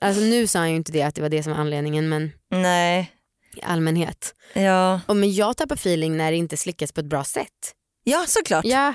[0.00, 2.30] alltså nu sa han ju inte det att det var det som var anledningen men
[2.50, 3.12] Nej.
[3.56, 4.34] i allmänhet.
[4.52, 5.00] Ja.
[5.06, 7.72] Och men jag tappar feeling när det inte slickas på ett bra sätt.
[8.04, 8.64] ja, såklart.
[8.64, 8.94] Ja,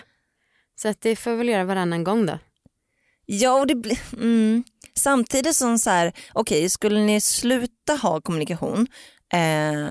[0.76, 2.40] så att det får jag väl göra varannan gång då.
[3.60, 4.00] och det blir...
[4.14, 4.64] Mm.
[4.96, 8.88] Samtidigt som så här, okej skulle ni sluta ha kommunikation
[9.34, 9.90] eh,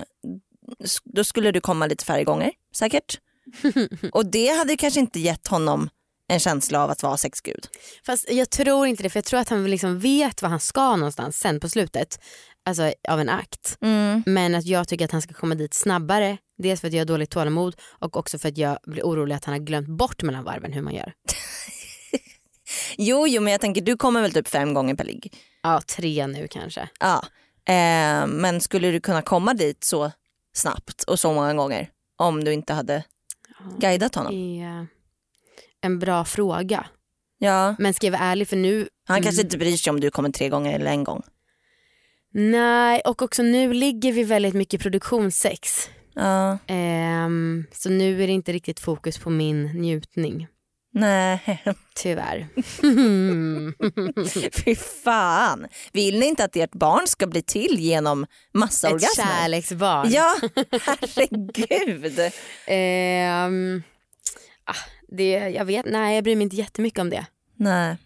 [1.04, 3.18] då skulle du komma lite färre gånger säkert.
[4.12, 5.88] och det hade kanske inte gett honom
[6.28, 7.66] en känsla av att vara sexgud.
[8.06, 10.96] Fast jag tror inte det för jag tror att han liksom vet var han ska
[10.96, 12.20] någonstans sen på slutet.
[12.64, 13.76] Alltså av en akt.
[13.80, 14.22] Mm.
[14.26, 16.38] Men att jag tycker att han ska komma dit snabbare.
[16.62, 19.44] Dels för att jag har dåligt tålamod och också för att jag blir orolig att
[19.44, 21.12] han har glömt bort mellan varven hur man gör.
[22.96, 25.34] Jo, jo, men jag tänker du kommer väl typ fem gånger per ligg.
[25.62, 26.88] Ja, tre nu kanske.
[27.00, 27.24] Ja.
[27.64, 30.12] Eh, men skulle du kunna komma dit så
[30.54, 33.04] snabbt och så många gånger om du inte hade
[33.78, 34.34] guidat honom?
[34.34, 34.86] Är
[35.80, 36.86] en bra fråga.
[37.38, 37.74] Ja.
[37.78, 40.30] Men ska jag vara ärlig för nu, Han kanske inte bryr sig om du kommer
[40.30, 41.22] tre gånger eller en gång.
[42.34, 45.88] nej och också nu ligger vi väldigt mycket produktionssex.
[46.14, 46.58] Ja.
[46.66, 50.46] Ehm, så nu är det inte riktigt fokus på min njutning.
[50.94, 51.62] Nej,
[51.94, 52.48] Tyvärr.
[54.64, 55.66] fy fan.
[55.92, 59.24] Vill ni inte att ert barn ska bli till genom massa Ett orgasmer?
[59.24, 60.10] kärleksbarn.
[60.10, 60.36] Ja,
[60.82, 62.18] herregud.
[62.66, 63.82] Ehm,
[64.64, 64.74] ah,
[65.08, 67.26] det, jag vet, nej jag bryr mig inte jättemycket om det.
[67.56, 67.96] Nej.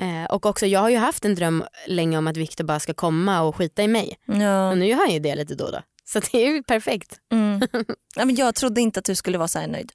[0.00, 2.94] Eh, och också jag har ju haft en dröm länge om att Viktor bara ska
[2.94, 4.16] komma och skita i mig.
[4.26, 4.70] Ja.
[4.70, 5.80] Och nu gör han ju det lite då och då.
[6.04, 7.18] Så det är ju perfekt.
[7.32, 7.60] Mm.
[8.16, 9.92] Ja, men jag trodde inte att du skulle vara så här nöjd.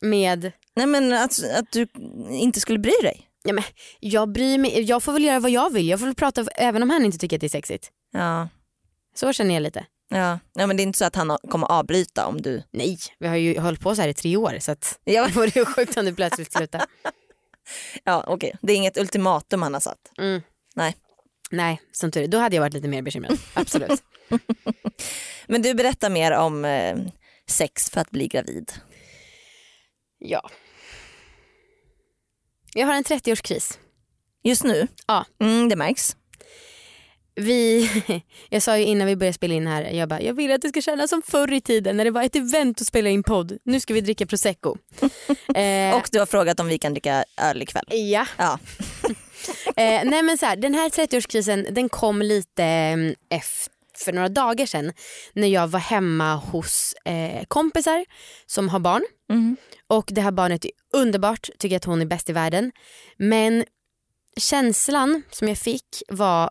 [0.00, 1.86] Med, Nej men att, att du
[2.30, 3.30] inte skulle bry dig.
[3.44, 3.64] ja, men,
[4.00, 5.88] jag bryr mig, jag får väl göra vad jag vill.
[5.88, 7.90] Jag får väl prata även om han inte tycker att det är sexigt.
[8.12, 8.48] Ja.
[9.14, 9.86] Så känner jag lite.
[10.08, 10.38] Ja.
[10.54, 12.62] ja men det är inte så att han kommer avbryta om du...
[12.70, 15.32] Nej, vi har ju hållit på så här i tre år så att Ja, det
[15.32, 16.84] vore ju sjukt om det plötsligt slutar.
[18.04, 18.56] ja okej.
[18.62, 20.12] Det är inget ultimatum han har satt.
[20.18, 20.42] Mm.
[20.74, 20.96] Nej.
[21.50, 22.28] Nej, som tur är.
[22.28, 23.38] Då hade jag varit lite mer bekymrad.
[23.54, 24.02] Absolut.
[25.46, 26.96] Men du berättar mer om eh,
[27.46, 28.72] sex för att bli gravid.
[30.18, 30.50] ja.
[32.74, 33.78] Jag har en 30-årskris.
[34.44, 34.86] Just nu?
[35.06, 35.24] Ja.
[35.40, 36.16] Mm, det märks.
[37.34, 37.90] Vi,
[38.48, 40.68] jag sa ju innan vi började spela in här, jag bara, jag vill att det
[40.68, 43.58] ska kännas som förr i tiden när det var ett event att spela in podd.
[43.64, 44.76] Nu ska vi dricka prosecco.
[45.54, 47.84] eh, Och du har frågat om vi kan dricka öl ikväll.
[47.90, 48.26] ja.
[48.38, 48.58] Ja.
[49.76, 53.72] Eh, nej men så här, den här 30-årskrisen den kom lite mm, efter
[54.04, 54.92] för några dagar sedan
[55.32, 58.04] när jag var hemma hos eh, kompisar
[58.46, 59.02] som har barn.
[59.30, 59.56] Mm.
[59.86, 62.72] Och det här barnet är underbart, tycker att hon är bäst i världen.
[63.16, 63.64] Men
[64.36, 66.50] känslan som jag fick var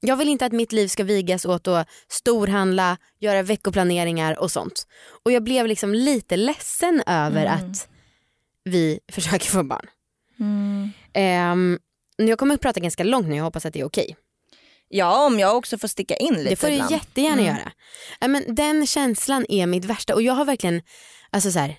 [0.00, 4.86] jag vill inte att mitt liv ska vigas åt att storhandla, göra veckoplaneringar och sånt.
[5.24, 7.70] Och jag blev liksom lite ledsen över Mm.
[7.70, 7.88] att
[8.64, 9.86] vi försöker få barn.
[10.40, 10.90] Mm.
[11.52, 11.78] Um,
[12.28, 14.16] jag kommer att prata ganska långt nu, jag hoppas att det är okej.
[14.88, 16.90] Ja, om jag också får sticka in lite Det får du ibland.
[16.90, 17.46] jättegärna Mm.
[17.46, 17.72] göra.
[18.20, 20.82] Ja, men den känslan är mitt värsta och jag har verkligen,
[21.30, 21.76] alltså så här,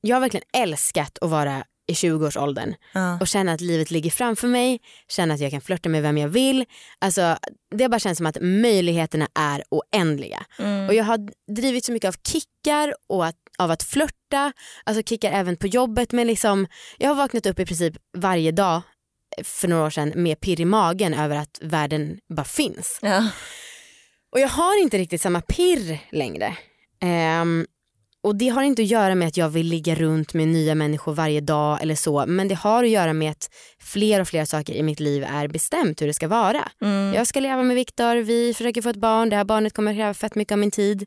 [0.00, 3.18] jag har verkligen älskat att vara i 20-årsåldern Ja.
[3.20, 6.28] och känna att livet ligger framför mig, känna att jag kan flirta med vem jag
[6.28, 6.64] vill.
[6.98, 7.36] Alltså,
[7.76, 10.44] det bara känns som att möjligheterna är oändliga.
[10.58, 10.88] Mm.
[10.88, 11.18] Och jag har
[11.56, 14.52] drivit så mycket av kickar och att, av att flirta,
[14.84, 16.66] alltså kickar även på jobbet men liksom,
[16.98, 18.82] jag har vaknat upp i princip varje dag
[19.44, 22.98] för några år sedan med pirr i magen över att världen bara finns.
[23.02, 23.28] Ja.
[24.32, 26.56] Och jag har inte riktigt samma pirr längre.
[27.02, 27.66] Ehm,
[28.22, 31.12] och det har inte att göra med att jag vill ligga runt med nya människor
[31.14, 33.48] varje dag eller så men det har att göra med att
[33.82, 36.68] fler och fler saker i mitt liv är bestämt hur det ska vara.
[36.82, 37.14] Mm.
[37.14, 40.14] Jag ska leva med Viktor, vi försöker få ett barn, det här barnet kommer kräva
[40.14, 41.02] fett mycket av min tid.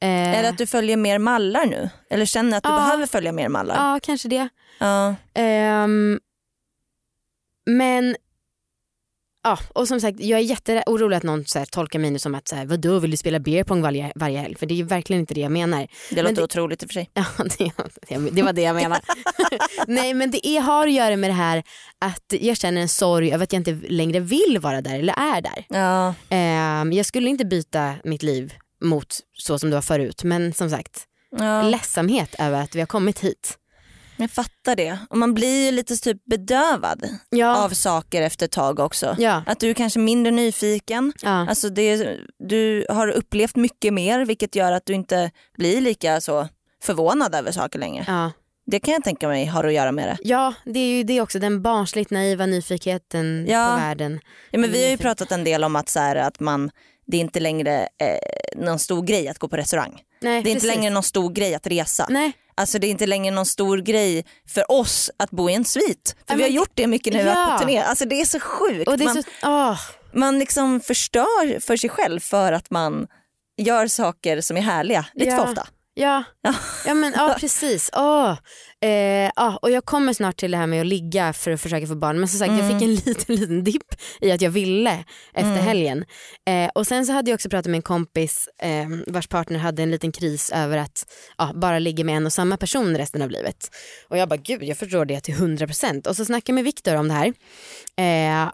[0.00, 1.90] Eh, Är det att du följer mer mallar nu?
[2.10, 2.76] Eller känner att du Ja.
[2.76, 3.74] behöver följa mer mallar?
[3.92, 4.48] Ja kanske det.
[4.78, 5.14] Ja.
[5.34, 6.20] Ehm,
[7.76, 8.16] men
[9.42, 12.34] Ja, och som sagt jag är jätteorolig att någon så här, tolkar mig nu som
[12.34, 14.54] att så här, vadå vill du spela beer pong varje, varje helg?
[14.54, 15.88] För det är ju verkligen inte det jag menar.
[16.10, 17.10] Det låter det- otroligt i och för sig.
[17.14, 17.24] Ja,
[18.08, 19.02] det, det var det jag menade.
[19.86, 21.62] Nej men det är, har att göra med det här
[21.98, 25.40] att jag känner en sorg över att jag inte längre vill vara där eller är
[25.40, 25.66] där.
[25.68, 26.14] Ja.
[26.28, 28.54] Ehm, jag skulle inte byta mitt liv
[28.84, 31.06] mot så som det var förut men som sagt
[31.38, 31.62] Ja.
[31.62, 33.56] ledsamhet över att vi har kommit hit.
[34.20, 34.98] Jag fattar det.
[35.10, 39.16] Och man blir ju lite typ bedövad Ja, av saker efter ett tag också.
[39.18, 41.12] ja, Att du är kanske mindre nyfiken.
[41.22, 41.46] ja.
[41.48, 46.48] Alltså det, du har upplevt mycket mer vilket gör att du inte blir lika så
[46.82, 48.04] förvånad över saker längre.
[48.08, 48.32] ja.
[48.66, 50.16] Det kan jag tänka mig har att göra med det.
[50.28, 53.66] Ja, det är ju det också, den barnsligt naiva nyfikenheten Ja.
[53.70, 54.20] på världen.
[54.50, 56.70] Ja, men vi har ju pratat en del om att, så här, att man,
[57.06, 60.02] det är inte längre eh, någon stor grej att gå på restaurang.
[60.20, 60.76] Nej, Det är inte precis.
[60.76, 62.06] längre någon stor grej att resa.
[62.10, 65.64] Nej, Alltså det är inte längre någon stor grej för oss att bo i en
[65.64, 66.16] svit.
[66.26, 67.58] För Ja, vi har gjort det mycket när vi har varit Ja.
[67.58, 67.78] på turné.
[67.82, 68.88] Alltså det är så sjukt.
[68.88, 69.80] och det är man, så, åh.
[70.14, 73.06] man liksom förstör för sig själv för att man
[73.56, 75.36] gör saker som är härliga lite Ja.
[75.36, 75.66] för ofta.
[75.94, 76.24] Ja,
[76.86, 76.94] Ja.
[76.94, 77.90] men ja, precis.
[77.96, 78.36] Åh.
[78.82, 81.86] Eh, ja, och jag kommer snart till det här med att ligga för att försöka
[81.86, 82.78] få barn men som sagt jag Mm.
[82.78, 85.64] fick en liten liten dipp i att jag ville efter Mm.
[85.64, 86.04] helgen.
[86.48, 89.82] Eh, och sen så hade jag också pratat med en kompis eh, vars partner hade
[89.82, 91.04] en liten kris över att
[91.38, 93.68] ja, bara ligga med en och samma person resten av livet.
[94.08, 96.96] Och jag bara gud jag förstår det till 100% och så snackade jag med Viktor
[96.96, 97.26] om det här.
[98.44, 98.50] Eh,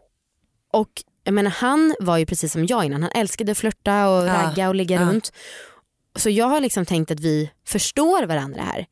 [0.72, 0.90] och
[1.24, 4.32] jag menar han var ju precis som jag innan, han älskade att flirta och Ja,
[4.34, 5.02] ragga och ligga ja.
[5.02, 5.32] runt.
[6.16, 8.86] Så jag har liksom tänkt att vi förstår varandra här.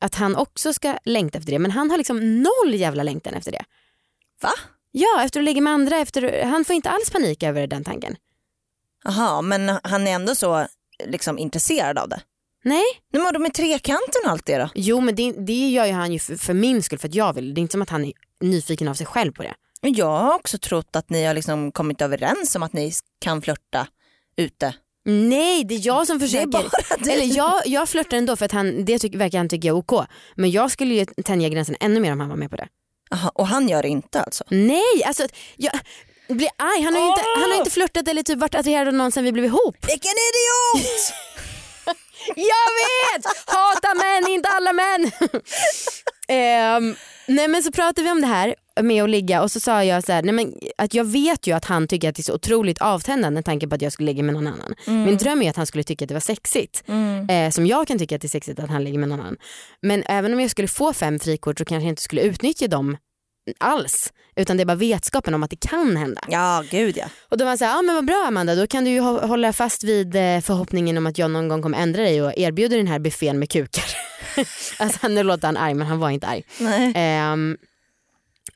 [0.00, 3.52] Att han också ska längta efter det men han har liksom noll jävla längtan efter
[3.52, 3.64] det.
[4.42, 4.50] Va?
[4.90, 8.16] Ja, efter att ligga med andra, efter, han får inte alls panik över den tanken.
[9.04, 10.66] Jaha, men han är ändå så
[11.04, 12.22] liksom, intresserad av det.
[12.64, 14.68] Nej, Nu må de med trekanten och allt det då?
[14.74, 17.32] jo men det, det gör ju han ju för, för min skull för att jag
[17.32, 17.54] vill.
[17.54, 19.54] Det är inte som att han är nyfiken av sig själv på det.
[19.82, 23.42] Men Jag har också trott att ni har liksom kommit överens om att ni kan
[23.42, 23.86] flörta
[24.36, 24.74] ute.
[25.04, 26.64] Nej, det är jag som försöker.
[27.10, 30.06] Eller jag, jag flörtar ändå för att han, det tycker, verkar han tycka är OK.
[30.34, 32.68] Men jag skulle ju tänja gränsen ännu mer om han var med på det.
[33.10, 34.44] Aha, och han gör det inte alltså?
[34.48, 35.72] Nej, alltså jag
[36.28, 36.82] blir arg.
[36.82, 39.24] Han har ju inte, han har inte flörtat eller typ varit attraherad av någon sen
[39.24, 39.76] vi blev ihop.
[39.88, 41.12] Vilken idiot!
[42.36, 43.26] Jag vet!
[43.46, 45.10] Hata män, inte alla män.
[46.28, 49.84] Ehm, nej men så pratade vi om det här med att ligga och så sa
[49.84, 52.24] jag så här, nej men, att jag vet ju att han tycker att det är
[52.24, 54.74] så otroligt avtändande tanken på att jag skulle ligga med någon annan.
[54.86, 56.84] Min dröm är att han skulle tycka att det var sexigt.
[56.88, 57.28] Mm.
[57.30, 59.36] Eh, som jag kan tycka att det är sexigt att han ligger med någon annan.
[59.82, 62.96] Men även om jag skulle få fem frikort så kanske jag inte skulle utnyttja dem
[63.60, 64.12] alls.
[64.36, 66.20] Utan det är bara vetskapen om att det kan hända.
[66.28, 67.04] Ja, gud ja.
[67.28, 69.26] Och då var han såhär, ja men vad bra Amanda, då kan du ju hå-
[69.26, 72.76] hålla fast vid eh, förhoppningen om att jag någon gång kommer ändra dig och erbjuder
[72.76, 73.84] den här buffén med kukar.
[74.78, 76.42] alltså nu låter han arg men han var inte arg.
[76.60, 76.92] Nej.
[76.94, 77.56] Ehm,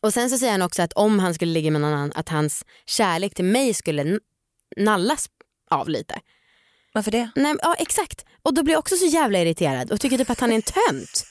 [0.07, 2.29] Och sen så säger han också att om han skulle ligga med någon annan att
[2.29, 4.19] hans kärlek till mig skulle
[4.77, 5.27] nallas
[5.71, 6.21] av lite.
[6.93, 7.31] Varför det?
[7.35, 8.25] Nej, ja exakt.
[8.43, 10.63] Och då blir jag också så jävla irriterad och tycker typ att han är en
[10.63, 11.25] tönt.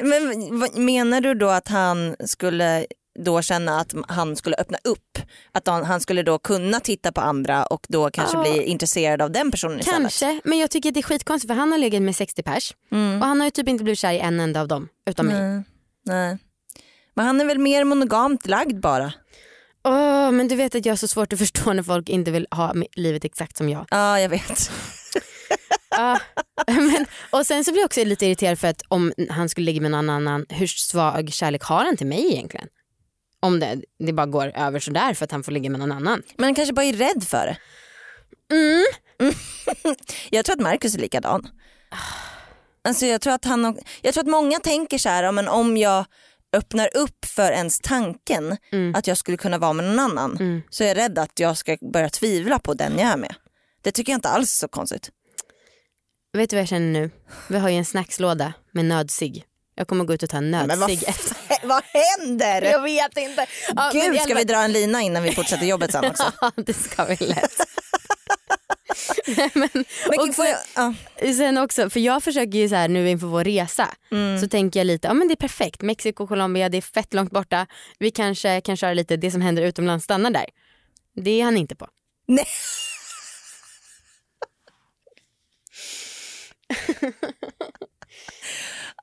[0.00, 2.86] Men vad- menar du då att han skulle
[3.18, 5.18] då känna att han skulle öppna upp?
[5.52, 8.42] Att han, skulle då kunna titta på andra och då kanske Ja.
[8.42, 10.00] bli intresserad av den personen istället?
[10.00, 12.74] Kanske, men jag tycker att det är skitkonstigt för han har legat med 60 pers
[12.92, 13.22] Mm.
[13.22, 15.62] och han har ju typ inte blivit kär i en enda av dem utom mig.
[16.04, 16.38] Nej.
[17.14, 19.12] Men han är väl mer monogamt lagd bara?
[19.84, 22.46] Åh, men du vet att jag har så svårt att förstå när folk inte vill
[22.50, 23.86] ha livet exakt som jag.
[23.90, 24.70] Ja jag vet.
[25.96, 26.18] Ja,
[26.66, 29.80] men, och sen så blir jag också lite irriterad för att om han skulle ligga
[29.80, 32.68] med någon annan, hur svag kärlek har han till mig egentligen?
[33.40, 36.22] Om det, det bara går över sådär för att han får ligga med någon annan.
[36.36, 37.56] Men han kanske bara är rädd för det.
[38.54, 38.84] Mm.
[40.30, 41.48] Jag tror att Marcus är likadan.
[42.84, 46.04] Alltså jag, tror att han, jag tror att många tänker så här, men om jag
[46.52, 48.94] öppnar upp för ens tanken Mm.
[48.94, 50.62] att jag skulle kunna vara med någon annan Mm.
[50.70, 53.34] så är jag rädd att jag ska börja tvivla på den jag är med.
[53.82, 55.10] Det tycker jag inte alls är så konstigt.
[56.32, 57.10] Vet du vad jag känner nu?
[57.48, 59.44] Vi har ju en snackslåda med nödsig.
[59.74, 61.36] Jag kommer gå ut och ta en nödsig efter.
[61.68, 62.62] vad händer?
[62.62, 63.46] Jag vet inte.
[63.76, 66.32] Ja, Gud, ska vi dra en lina innan vi fortsätter jobbet sen också?
[66.40, 67.52] Ja det ska vi lätt.
[69.36, 69.68] Nej, men,
[70.08, 70.94] Men och får jag, ja.
[71.34, 74.40] Sen också, för jag försöker ju så här nu inför vår resa Mm.
[74.40, 75.82] så tänker jag lite, ja men det är perfekt.
[75.82, 77.66] Mexiko, Colombia, det är fett långt borta.
[77.98, 80.46] Vi kanske kan köra lite det som händer utomlands stannar där.
[81.16, 81.88] Det är han inte på.
[82.26, 82.46] Nej.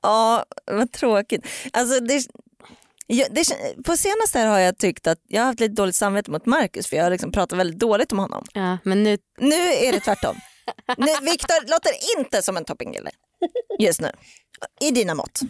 [0.02, 1.46] Ja, vad tråkigt.
[1.72, 2.22] Alltså det,
[3.18, 3.44] jag, det,
[3.84, 6.86] på senaste här har jag tyckt att jag har haft lite dåligt samvete mot Marcus
[6.86, 8.44] för jag har liksom pratat väldigt dåligt om honom.
[8.52, 10.36] Ja, men nu, Nu är det tvärtom.
[10.98, 13.10] Nu, Viktor låter inte som en toppingkille
[13.78, 14.10] just nu.
[14.80, 15.40] I dina mått.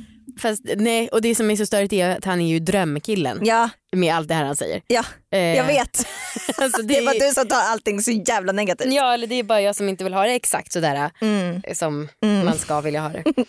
[0.40, 3.70] fast, nej, och det som är så störigt är att han är ju drömkillen Ja,
[3.92, 4.82] med allt det här han säger.
[4.86, 6.06] ja Eh, jag vet.
[6.56, 8.92] Alltså, Det är bara du som tar allting så jävla negativt.
[8.92, 11.62] Ja eller det är bara jag som inte vill ha det exakt sådär Mm.
[11.64, 13.24] eh, som man ska vilja ha det.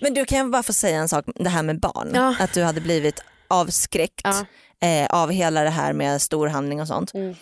[0.00, 2.10] Men du kan jag bara få säga en sak, det här med barn.
[2.14, 2.34] Ja.
[2.40, 4.46] Att du hade blivit avskräckt Ja.
[4.88, 7.12] eh, av hela det här med storhandling och sånt.
[7.14, 7.34] Mm.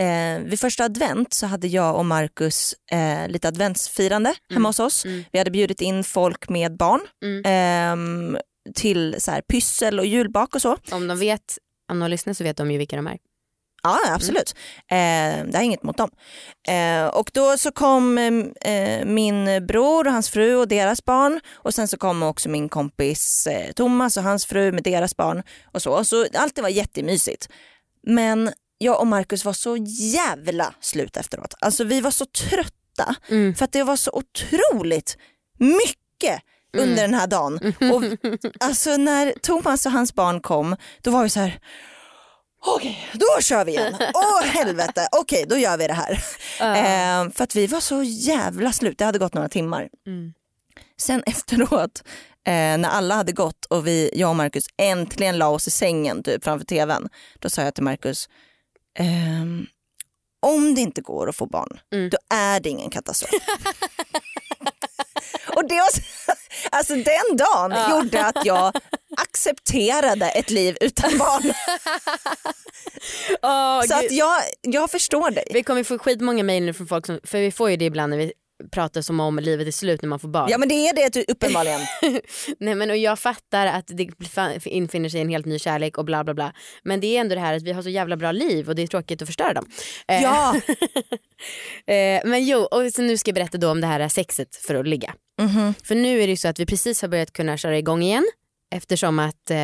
[0.00, 5.04] Eh, vid första advent så hade jag och Marcus eh, lite adventsfirande hemma hos oss.
[5.04, 5.24] Mm.
[5.32, 7.42] Vi hade bjudit in folk med barn Mm.
[7.44, 8.38] ehm,
[8.74, 10.76] till så här, pyssel och julbak och så.
[10.90, 11.58] Om de vet,
[11.92, 13.18] om de lyssnar så vet de ju vilka de är.
[13.84, 14.54] Ja absolut,
[14.90, 14.96] eh,
[15.46, 16.10] det är inget mot dem.
[16.68, 21.74] Eh, och då så kom eh, min bror och hans fru och deras barn och
[21.74, 25.42] sen så kom också min kompis eh, Thomas och hans fru med deras barn
[25.72, 26.04] och så.
[26.04, 27.48] Så allt det var jättemysigt.
[28.06, 31.54] Men jag och Markus var så jävla slut efteråt.
[31.60, 32.70] Alltså vi var så trötta
[33.28, 33.54] Mm.
[33.54, 35.16] för att det var så otroligt
[35.58, 36.40] mycket
[36.76, 37.74] under den här dagen.
[37.92, 38.02] Och,
[38.60, 41.58] alltså när Thomas och hans barn kom då var vi så här
[42.66, 43.94] Okej, då kör vi igen.
[44.14, 46.12] Åh helvete, okej då gör vi det här.
[46.60, 49.88] Eh, för att vi var så jävla slut, det hade gått några timmar.
[50.06, 50.32] Mm.
[51.00, 52.02] Sen efteråt,
[52.46, 56.22] eh, när alla hade gått och vi, jag och Marcus äntligen la oss i sängen
[56.22, 58.28] typ, framför tvn, då sa jag till Marcus,
[58.98, 59.66] ehm,
[60.42, 62.10] om det inte går att få barn, Mm.
[62.10, 63.30] då är det ingen katastrof.
[65.56, 66.32] och det var, så-
[66.70, 68.72] alltså den dagen gjorde att jag
[69.16, 71.42] accepterade ett liv utan barn.
[73.42, 74.04] Åh, Så gud.
[74.06, 75.44] att jag, jag förstår dig.
[75.50, 78.10] Vi kommer få skitmånga mejl nu från folk som, för vi får ju det ibland
[78.10, 78.32] när vi
[78.72, 80.48] pratar som om livet är slut när man får barn.
[80.50, 81.80] Ja men det är det uppenbarligen.
[82.58, 84.08] Nej, men, och jag fattar att det
[84.64, 86.52] infinner sig en helt ny kärlek och bla bla bla.
[86.82, 88.82] Men det är ändå det här att vi har så jävla bra liv och det
[88.82, 89.66] är tråkigt att förstöra dem.
[90.08, 90.54] Eh, Ja.
[91.94, 94.74] eh, men jo, och så nu ska jag berätta då om det här sexet för
[94.74, 95.14] att ligga.
[95.42, 95.74] Mhm.
[95.84, 98.26] För nu är det ju så att vi precis har börjat kunna köra igång igen
[98.74, 99.56] eftersom att eh,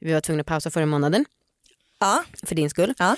[0.00, 1.24] vi var tvungna att pausa förra månaden
[2.00, 2.24] Ja.
[2.46, 2.94] för din skull.
[2.98, 3.16] Ja.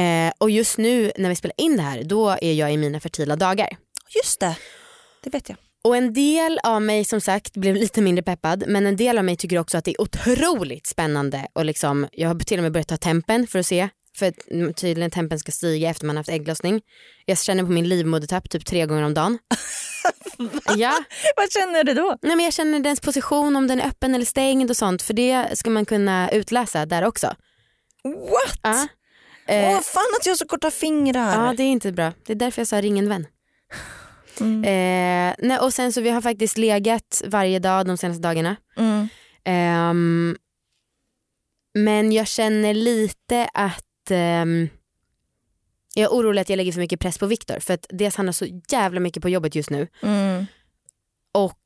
[0.00, 3.00] Eh, och just nu när vi spelar in det här då är jag i mina
[3.00, 3.76] fertila dagar.
[4.22, 4.56] Just det,
[5.24, 5.58] det vet jag.
[5.84, 9.24] Och en del av mig som sagt blev lite mindre peppad men en del av
[9.24, 12.72] mig tycker också att det är otroligt spännande och liksom, jag har till och med
[12.72, 14.32] börjat ta tempen för att se för
[14.72, 16.80] tydligen tempen ska stiga efter man haft ägglossning.
[17.24, 19.38] Jag känner på min livmodertapp typ tre gånger om dagen.
[20.76, 20.98] ja,
[21.36, 22.16] Vad känner du då?
[22.22, 25.14] Nej, men jag känner dens position om den är öppen eller stängd och sånt för
[25.14, 27.26] det ska man kunna utläsa där också.
[28.04, 28.58] What?
[28.62, 28.88] Ja,
[29.48, 31.46] Åh eh, fan att jag har så korta fingrar.
[31.46, 32.12] ja det är inte bra.
[32.26, 33.26] Det är därför jag sa ring en vän.
[34.40, 34.64] Mm.
[34.64, 38.56] Eh, nej, och sen så vi har faktiskt legat varje dag de senaste dagarna.
[38.76, 39.08] Mm.
[39.44, 40.36] Ehm,
[41.74, 44.68] men jag känner lite att ehm,
[45.94, 48.26] jag är orolig att jag lägger för mycket press på Viktor för att dels han
[48.26, 50.46] har så jävla mycket på jobbet just nu Mm.
[51.34, 51.58] och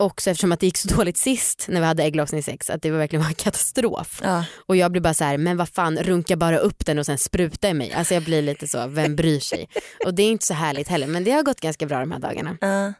[0.00, 2.98] också eftersom att det gick så dåligt sist när vi hade ägglossningssex att det var
[2.98, 4.20] verkligen var en katastrof.
[4.24, 4.44] Ja.
[4.66, 7.18] Och jag blir bara så här, men vad fan runka bara upp den och sen
[7.18, 7.92] spruta i mig.
[7.92, 9.68] Alltså jag blir lite så, vem bryr sig?
[10.04, 12.18] Och det är inte så härligt heller men det har gått ganska bra de här
[12.18, 12.56] dagarna.
[12.60, 12.92] Ja.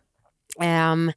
[0.65, 1.13] Ehm,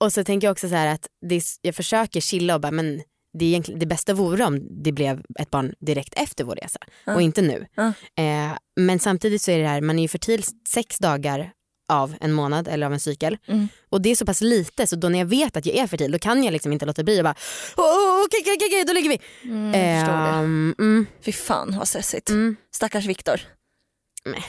[0.00, 3.02] och så tänker jag också så här att det, jag försöker chilla och bara men
[3.34, 6.78] det, är egentligen, det bästa vore om det blev ett barn direkt efter vår resa
[7.06, 7.66] och inte nu.
[7.74, 7.86] Ja.
[8.22, 11.50] Eh, men samtidigt så är det här, man är ju fertil sex dagar
[11.88, 13.38] av en månad eller av en cykel.
[13.48, 13.68] Mm.
[13.90, 16.12] Och det är så pass lite så då när jag vet att jag är fertil
[16.12, 17.34] då kan jag liksom inte låta bli och bara
[17.76, 19.18] "Åh, åh, okej okej okej då ligger vi.
[19.44, 20.28] Mm, jag förstår det.
[20.38, 22.28] Ehm, mm, Fy fan vad stressigt.
[22.30, 22.56] mm.
[22.74, 23.40] Stackars Viktor.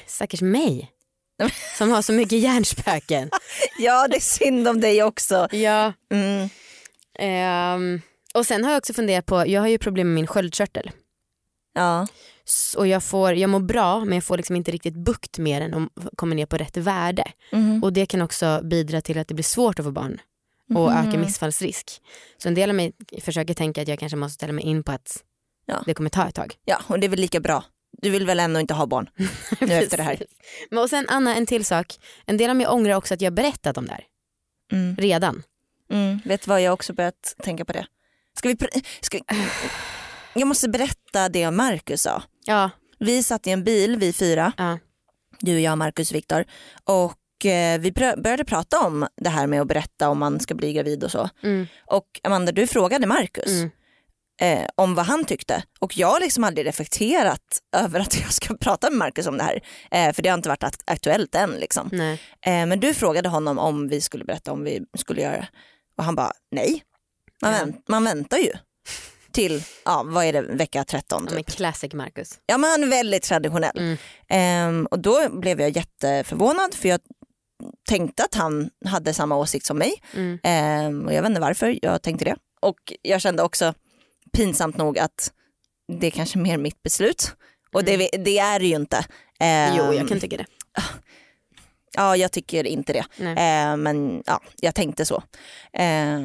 [0.08, 0.92] Stackars mig
[1.78, 3.30] som har så mycket hjärnspöken.
[3.80, 5.48] Ja det är synd om dig också.
[5.52, 5.94] ja.
[6.12, 6.50] Mm.
[7.20, 8.02] Ehm,
[8.36, 10.92] och sen har jag också funderat på, jag har ju problem med min sköldkörtel.
[11.74, 12.08] Ja.
[12.78, 15.74] Och jag, får, jag mår bra men jag får liksom inte riktigt bukt med den
[15.74, 17.24] och kommer ner på rätt värde.
[17.52, 17.84] Mm.
[17.84, 20.22] Och det kan också bidra till att det blir svårt att få barn
[20.76, 21.08] och Mhm.
[21.10, 22.02] öka missfallsrisk.
[22.38, 24.92] Så en del av mig försöker tänka att jag kanske måste ställa mig in på
[24.92, 25.24] att
[25.66, 25.84] Ja.
[25.86, 26.56] det kommer ta ett tag.
[26.66, 27.64] ja och det är väl lika bra.
[28.02, 29.10] Du vill väl ändå inte ha barn
[29.62, 30.24] nu efter det här.
[30.70, 31.94] Men och sen Anna, en till sak.
[32.26, 34.04] En del av mig ångrar också att jag berättat om det här
[34.72, 34.96] Mm.
[34.96, 35.44] redan.
[35.92, 36.20] Mm.
[36.26, 37.86] Vet du vad, jag också börjat tänka på det.
[38.36, 38.58] Ska vi,
[39.02, 39.46] ska vi...
[40.34, 42.24] Jag måste berätta det Marcus sa.
[42.46, 42.70] Ja,
[43.00, 44.78] Vi satt i en bil, vi fyra, ja,
[45.40, 46.46] du, jag, Marcus Viktor.
[46.84, 50.74] Och eh, vi började prata om det här med att berätta om man ska bli
[50.74, 51.30] gravid och så.
[51.44, 53.70] mm, Och Amanda, du frågade Marcus mm,
[54.62, 55.64] eh, om vad han tyckte.
[55.80, 59.44] Och jag har liksom aldrig reflekterat över att jag ska prata med Marcus om det
[59.44, 59.62] här.
[59.92, 61.52] Eh, för det har inte varit akt- aktuellt än.
[61.52, 61.90] Liksom.
[62.46, 65.48] Eh, men du frågade honom om vi skulle berätta om vi skulle göra.
[65.98, 66.84] Och han bara nej.
[67.46, 67.60] Man, Ja.
[67.60, 68.52] vänt, man väntar ju
[69.32, 71.36] till, ja vad är det, vecka 13 Ja, typ.
[71.36, 72.40] men classic Marcus.
[72.46, 73.78] Ja men han är väldigt traditionell.
[73.78, 73.98] Mm.
[74.30, 77.00] Ehm, och då blev jag jätteförvånad för jag
[77.90, 79.94] tänkte att han hade samma åsikt som mig.
[80.14, 80.40] Mm.
[80.44, 82.36] Ehm, och jag vet inte varför jag tänkte det.
[82.62, 83.74] Och jag kände också
[84.34, 85.32] pinsamt nog att
[86.00, 87.32] det är kanske mer mitt beslut.
[87.74, 89.06] Och det, det är det ju inte.
[89.40, 89.76] Mm.
[89.78, 90.46] Jo, jag kan tycka det.
[91.98, 93.26] Ja, jag tycker inte det.
[93.26, 95.24] Eh, men ja, jag tänkte så.
[95.74, 96.20] Eh,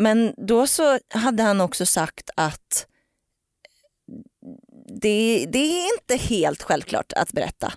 [0.00, 2.86] men då så hade han också sagt att
[5.00, 7.72] det, det är inte helt självklart att berätta.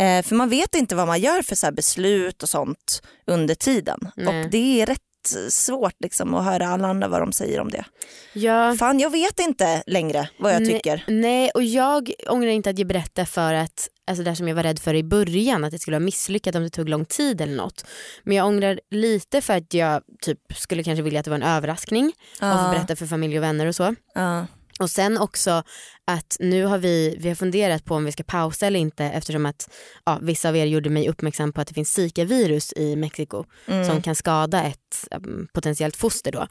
[0.00, 3.54] Eh, för man vet inte vad man gör för så här beslut och sånt under
[3.54, 4.10] tiden.
[4.16, 4.44] Nej.
[4.44, 5.00] Och det är rätt
[5.48, 7.84] svårt liksom att höra alla andra vad de säger om det.
[8.32, 8.76] Ja.
[8.78, 11.04] Fan jag vet inte längre vad jag Nej, tycker.
[11.08, 14.62] Nej och jag ångrar inte att jag berättade för att, alltså det som jag var
[14.62, 17.56] rädd för i början, att det skulle vara misslyckat om det tog lång tid eller
[17.56, 17.86] något.
[18.22, 21.42] Men jag ångrar lite för att jag typ skulle kanske vilja att det var en
[21.56, 23.94] överraskning och få berätta för familj och vänner och så.
[24.14, 24.46] ja,
[24.80, 25.62] Och sen också
[26.04, 29.46] att nu har vi, vi har funderat på om vi ska pausa eller inte eftersom
[29.46, 29.70] att
[30.04, 33.84] ja, vissa av er gjorde mig uppmärksam på att det finns zika-virus i Mexiko mm,
[33.86, 35.08] som kan skada ett
[35.52, 36.46] potentiellt foster då.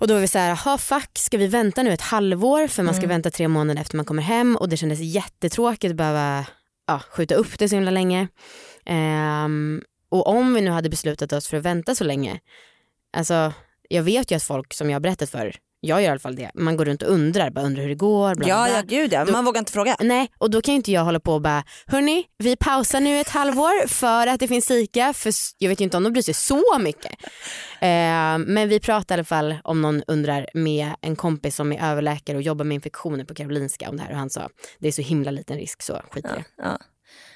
[0.00, 2.82] Och då var vi så här, ha fuck, ska vi vänta nu ett halvår för
[2.82, 3.14] man ska Mm.
[3.14, 6.46] vänta tre månader efter man kommer hem och det kändes jättetråkigt att behöva
[6.86, 8.28] ja, skjuta upp det så himla länge.
[8.86, 12.40] Ehm, och om vi nu hade beslutat oss för att vänta så länge,
[13.16, 13.52] alltså
[13.88, 16.36] jag vet ju att folk som jag har berättat för, jag gör i alla fall
[16.36, 18.34] det, man går runt och undrar, bara undrar hur det går.
[18.34, 19.96] Bla, ja, ja gud ja, man vågar inte fråga.
[20.00, 23.20] Nej, och då kan ju inte jag hålla på och bara, hörni, vi pausar nu
[23.20, 26.22] ett halvår för att det finns Zika, för jag vet ju inte om de bryr
[26.22, 27.12] sig så mycket.
[27.80, 31.90] Eh, men vi pratar i alla fall, om någon undrar, med en kompis som är
[31.90, 34.48] överläkare och jobbar med infektioner på Karolinska om det här och han sa,
[34.78, 36.44] det är så himla liten risk så skit i det.
[36.56, 36.78] Ja.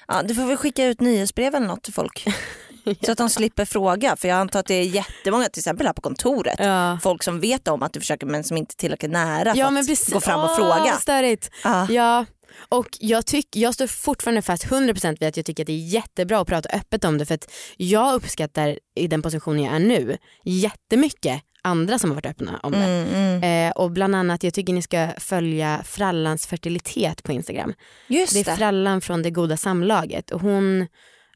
[0.07, 2.25] Ja, du får väl skicka ut nyhetsbrev eller något till folk.
[3.05, 4.15] Så att de slipper fråga.
[4.15, 6.99] För jag antar att det är jättemånga, till exempel här på kontoret, Ja.
[7.03, 9.79] folk som vet om att du försöker men som inte är tillräckligt nära Ja för
[9.79, 10.93] att precis, gå fram och Åh, fråga.
[11.01, 11.49] Störigt.
[11.63, 11.87] Ja.
[11.89, 12.25] Ja,
[12.69, 15.87] och jag, tyck, jag står fortfarande fast 100% vid att jag tycker att det är
[15.87, 19.79] jättebra att prata öppet om det för att jag uppskattar i den positionen jag är
[19.79, 20.17] nu
[20.65, 22.77] jättemycket andra som har varit öppna om det.
[22.77, 23.67] Mm, mm.
[23.69, 27.73] Eh, och bland annat, jag tycker ni ska följa Frallans fertilitet på Instagram.
[28.07, 28.51] Just Det det.
[28.51, 30.87] är Frallan från det goda samlaget och hon,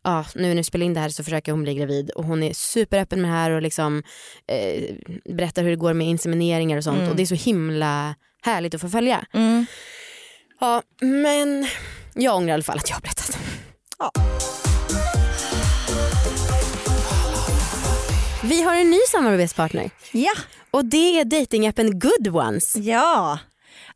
[0.06, 2.44] ja, nu när vi spelar in det här så försöker hon bli gravid och hon
[2.44, 4.04] är superöppen med det här och liksom
[4.48, 4.96] eh,
[5.36, 7.10] berättar hur det går med insemineringar och sånt Mm.
[7.10, 9.26] och det är så himla härligt att få följa.
[9.34, 9.66] Mm.
[10.60, 11.68] Ja, men
[12.14, 13.38] jag ångrar i alla fall att jag har berättat.
[14.00, 14.12] Ja.
[18.44, 20.32] Vi har en ny samarbetspartner Ja,
[20.72, 22.76] och det är datingappen Good Ones.
[22.76, 23.40] ja.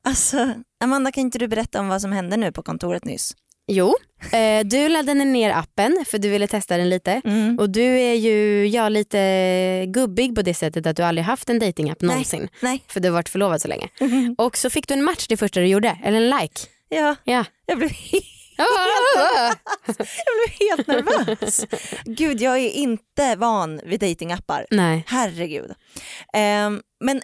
[0.02, 0.54] Alltså,
[0.84, 3.32] Amanda kan inte du berätta om vad som hände nu på kontoret nyss?
[3.72, 3.96] Jo,
[4.32, 7.22] eh, du laddade ner appen för du ville testa den lite.
[7.26, 7.60] Mm.
[7.60, 11.60] Och du är ju ja, lite gubbig på det sättet att du aldrig haft en
[11.60, 12.50] datingapp någonsin.
[12.62, 12.84] Nej.
[12.88, 13.88] För du har varit förlovad så länge.
[14.38, 16.62] Och så fick du en match det första du gjorde, eller en like.
[16.90, 17.90] Ja, Ja, jag blev
[20.26, 21.66] Jag blev helt nervös.
[22.06, 24.66] Gud jag är inte van vid datingappar.
[24.72, 25.04] Nej.
[25.08, 25.72] Herregud.
[26.34, 27.22] Ehm, men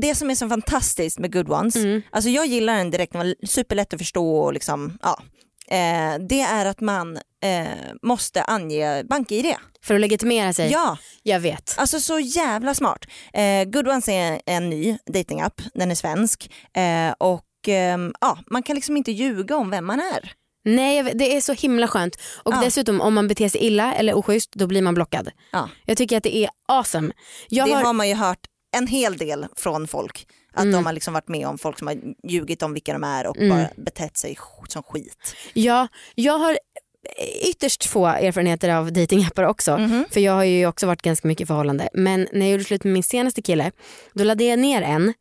[0.00, 2.02] det som är så fantastiskt med Good Ones, Mm.
[2.10, 5.22] alltså jag gillar den direkt, den var superlätt att förstå och liksom, ja.
[5.70, 7.66] Eh, det är att man eh,
[8.02, 9.54] måste ange bank-id.
[9.82, 10.70] För att legitimera sig.
[10.70, 11.74] Ja, Jag vet.
[11.78, 13.04] alltså så jävla smart.
[13.32, 18.62] Eh, Good Ones är en ny datingapp, den är svensk eh, och ehm, ja, man
[18.62, 20.32] kan liksom inte ljuga om vem man är.
[20.64, 22.16] Nej vet, det är så himla skönt.
[22.42, 22.60] Och Ja.
[22.64, 25.30] dessutom om man beter sig illa eller oschysst då blir man blockad.
[25.52, 25.68] Ja.
[25.86, 27.12] Jag tycker att det är awesome.
[27.48, 28.40] Jag det har, har man ju hört
[28.76, 30.26] en hel del från folk.
[30.52, 30.72] Att Mm.
[30.72, 33.36] de har liksom varit med om folk som har ljugit om vilka de är och
[33.36, 33.48] Mm.
[33.48, 34.38] bara betett sig
[34.68, 35.34] som skit.
[35.54, 36.58] ja, jag har
[37.50, 39.78] ytterst få erfarenheter av datingappar också.
[39.78, 40.04] Mhm.
[40.10, 41.88] För jag har ju också varit ganska mycket i förhållande.
[41.94, 43.72] Men när jag gjorde slut med min senaste kille
[44.14, 45.14] då laddade jag ner en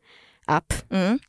[0.45, 1.19] app Mm.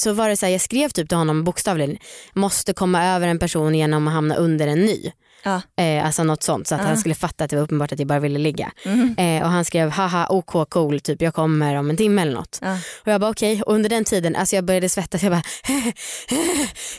[0.00, 1.98] Så var det så här, jag skrev typ till honom bokstavligen
[2.34, 5.12] måste komma över en person genom att hamna under en ny.
[5.42, 5.60] Ja.
[5.76, 6.86] Eh, alltså något sånt så att Ja.
[6.86, 8.72] han skulle fatta att det var uppenbart att jag bara ville ligga.
[8.84, 9.14] Mhm.
[9.18, 12.58] Eh, och han skrev haha ok cool typ jag kommer om en timme eller något.
[12.62, 12.74] Ja.
[13.04, 15.42] Och jag bara okej och under den tiden alltså jag började svettas jag bara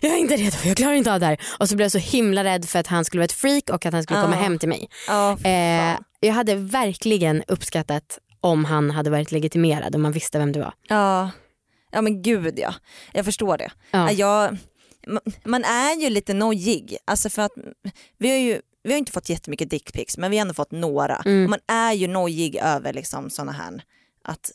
[0.02, 1.38] jag är inte redo jag klarar inte av det här.
[1.60, 3.86] Och så blev jag så himla rädd för att han skulle vara ett freak och
[3.86, 4.90] att han skulle komma hem till mig.
[5.44, 10.60] Eh, jag hade verkligen uppskattat om han hade varit legitimerad och man visste vem du
[10.60, 10.74] var.
[11.92, 12.02] Ja.
[12.02, 12.74] men gud ja,
[13.14, 13.72] jag förstår det.
[13.92, 14.12] Ja.
[14.12, 14.58] Jag,
[15.08, 17.52] ma- man är ju lite nojig, alltså för att
[18.18, 21.16] vi har ju vi har inte fått jättemycket dickpics men vi har ändå fått några.
[21.16, 21.50] Mm.
[21.50, 23.82] Man är ju nojig över liksom såna här
[24.24, 24.52] att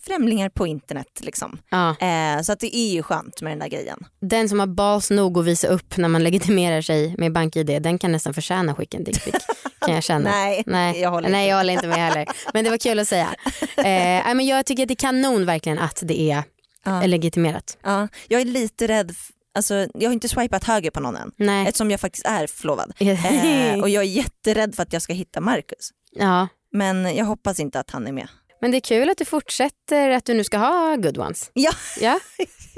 [0.00, 1.58] främlingar på internet liksom.
[1.68, 1.96] Ja.
[2.00, 4.04] Eh, så att det är ju skönt med den där grejen.
[4.20, 7.98] Den som har bas nog att visa upp när man legitimerar sig med bank-id den
[7.98, 9.34] kan nästan förtjäna att skicka en dickpic.
[9.80, 10.30] kan jag känna.
[10.34, 12.28] Nej, Nej, jag håller nej jag håller inte med heller.
[12.54, 13.34] Men det var kul att säga.
[13.76, 16.42] Eh, men jag tycker att det är kanon verkligen att det är
[16.84, 17.06] Ja.
[17.06, 17.78] legitimerat.
[17.82, 19.14] Ja, jag är lite rädd,
[19.54, 21.66] alltså, jag har inte swipat höger på någon än Nej.
[21.66, 22.92] eftersom jag faktiskt är förlovad.
[23.00, 25.90] Eh, och jag är jätterädd för att jag ska hitta Marcus.
[26.12, 26.48] ja.
[26.74, 28.28] Men jag hoppas inte att han är med.
[28.60, 31.50] Men det är kul att du fortsätter att du nu ska ha good ones.
[31.54, 32.20] Ja, Ja,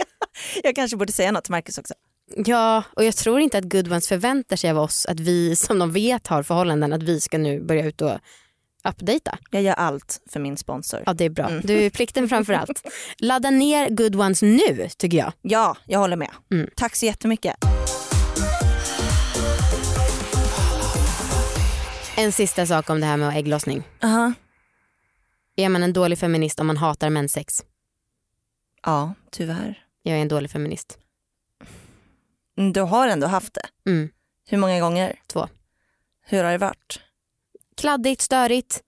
[0.63, 1.95] jag kanske borde säga något till Marcus också.
[2.37, 5.79] ja och jag tror inte att good ones förväntar sig av oss att vi som
[5.79, 8.19] de vet har förhållanden att vi ska nu börja ut och
[8.85, 9.39] uppdata.
[9.51, 11.03] Jag gör allt för min sponsor.
[11.07, 11.49] Ja det är bra.
[11.49, 11.61] Mm.
[11.65, 12.83] Du är plikten framför allt.
[13.19, 15.33] Ladda ner good ones nu tycker jag.
[15.43, 16.31] Ja, jag håller med.
[16.53, 16.71] Mm.
[16.77, 17.57] Tack så jättemycket.
[22.17, 23.83] En sista sak om det här med ägglossning.
[24.03, 24.33] Aha.
[25.57, 27.65] Är man en dålig feminist om man hatar menssex?
[28.83, 29.85] Ja, tyvärr.
[30.03, 30.99] Jag är en dålig feminist.
[32.73, 33.91] Du har ändå haft det.
[33.91, 34.09] Mm.
[34.49, 35.21] Hur många gånger?
[35.27, 35.49] Två.
[36.27, 37.01] Hur har det varit?
[37.77, 38.81] Kladdigt, störigt.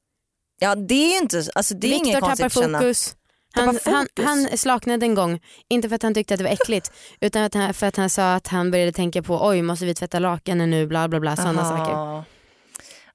[0.59, 3.17] Ja det är ju inte, alltså det är inget konstigt tappar fokus.
[3.55, 4.25] Han, Tappar han, fokus?
[4.25, 7.55] han slaknade en gång, inte för att han tyckte att det var äckligt utan att
[7.55, 10.71] han, för att han sa att han började tänka på oj måste vi tvätta lakanen
[10.71, 12.25] nu bla bla bla sådana saker.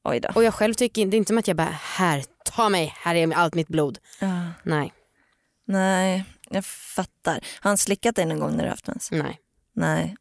[0.03, 0.29] Oj då.
[0.35, 3.15] Och jag själv tycker det är inte som att jag bara här ta mig, här
[3.15, 3.97] är allt mitt blod.
[4.19, 4.41] Ja.
[4.63, 4.93] Nej,
[5.67, 7.33] Nej, jag fattar.
[7.33, 9.11] Har han slickat dig någon gång när du haft mens?
[9.11, 9.39] nej.
[9.75, 10.15] Nej.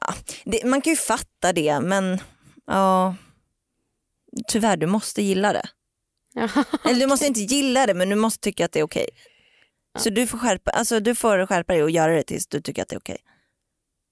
[0.00, 0.14] Ja,
[0.44, 2.18] det, man kan ju fatta det men
[2.66, 3.14] ja,
[4.48, 5.68] tyvärr du måste gilla det.
[6.84, 9.08] Eller du måste inte gilla det men du måste tycka att det är okej.
[9.98, 12.82] Så du får, skärpa, alltså, du får skärpa dig och göra det tills du tycker
[12.82, 13.18] att det är okej.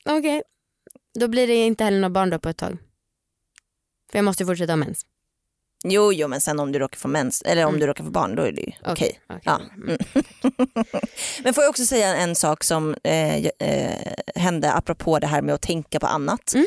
[0.04, 0.42] Okej,
[1.20, 2.78] då blir det inte heller några barn då på ett tag.
[4.10, 5.06] För jag måste fortsätta ha mens.
[5.84, 7.80] Jo, jo men sen om du råkar få mens, eller om Mm.
[7.80, 9.20] du råkar få barn då är det ju okej.
[9.28, 9.40] okej.
[9.44, 9.60] Ja.
[9.74, 9.98] Mm.
[11.42, 15.54] Men får jag också säga en sak som eh, eh, hände apropå det här med
[15.54, 16.54] att tänka på annat.
[16.54, 16.66] Mm.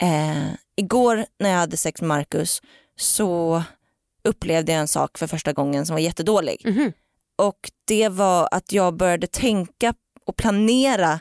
[0.00, 2.62] Eh, igår när jag hade sex med Marcus
[2.96, 3.62] så
[4.24, 6.62] upplevde jag en sak för första gången som var jättedålig.
[6.64, 6.92] Mhm.
[7.38, 9.94] Och det var att jag började tänka
[10.26, 11.20] och planera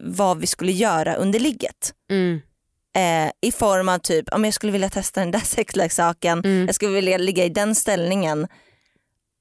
[0.00, 1.94] vad vi skulle göra under ligget.
[2.10, 2.40] Mm.
[2.96, 6.66] Eh, I form av typ, om jag skulle vilja testa den där sexleksaken, Mm.
[6.66, 8.48] jag skulle vilja ligga i den ställningen.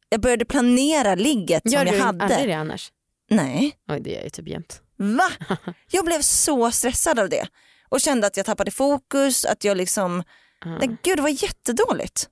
[0.10, 2.46] Jag började planera ligget Gör som du jag aldrig hade.
[2.48, 2.92] det annars?
[3.30, 4.82] Nej, Oj det gör jag ju typ jämt.
[4.98, 5.30] va?
[5.92, 7.48] Jag blev så stressad av det.
[7.90, 10.24] Och kände att jag tappade fokus, att jag liksom,
[10.66, 10.78] Ja.
[10.78, 12.30] nej gud det var jättedåligt.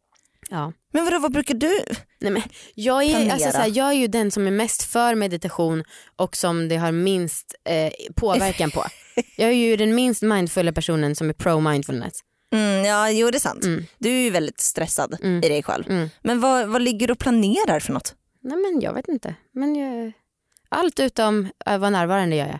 [0.50, 0.74] Ja.
[0.94, 1.80] Men vadå, vad brukar du?
[2.20, 2.42] Nej, men
[2.76, 3.34] jag, är, Planera.
[3.34, 5.84] alltså, såhär, jag är ju den som är mest för meditation
[6.16, 8.86] och som det har minst eh, påverkan på.
[9.38, 12.14] Jag är ju den minst mindfulla personen som är pro mindfulness.
[12.54, 13.64] Mm, ja, jo det är sant.
[13.64, 13.86] Mm.
[13.98, 15.44] Du är ju väldigt stressad Mm.
[15.44, 15.90] i dig själv.
[15.90, 16.10] Mm.
[16.24, 18.16] Men vad, vad ligger du och planerar för något?
[18.42, 19.36] Nej men jag vet inte.
[19.54, 20.12] Men jag,
[20.70, 22.60] allt utom att vara närvarande gör jag.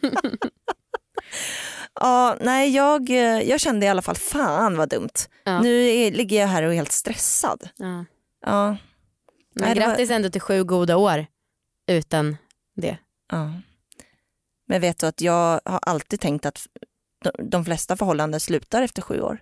[2.00, 5.10] Ja, nej jag, eh, jag kände i alla fall fan vad dumt.
[5.44, 5.60] Ja.
[5.60, 7.68] Nu är, ligger jag här och är helt stressad.
[7.76, 8.04] Ja.
[8.46, 8.66] Ja,
[9.54, 11.26] Men Nej, det var- grattis ändå till sju goda år
[11.86, 12.36] utan
[12.76, 12.98] det.
[13.32, 13.52] ja.
[14.68, 16.66] Men vet du att jag har alltid tänkt att
[17.50, 19.40] de- flesta förhållanden slutar efter sju år.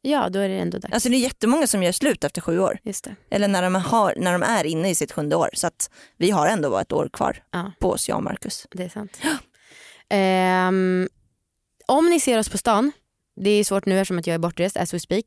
[0.00, 0.94] Ja, då är det ändå dags.
[0.94, 2.78] Alltså det är jättemånga som gör slut efter sju år.
[2.82, 3.16] Just det.
[3.30, 5.50] Eller när de, har, när de är inne i sitt sjunde år.
[5.54, 7.72] Så att vi har ändå bara ett år kvar Ja.
[7.80, 8.66] på oss, jag och Marcus.
[8.70, 9.18] Det är sant.
[10.08, 11.08] Ehm,
[11.88, 12.92] om ni ser oss på stan,
[13.36, 15.24] det är svårt nu eftersom att jag är bortrest as we speak,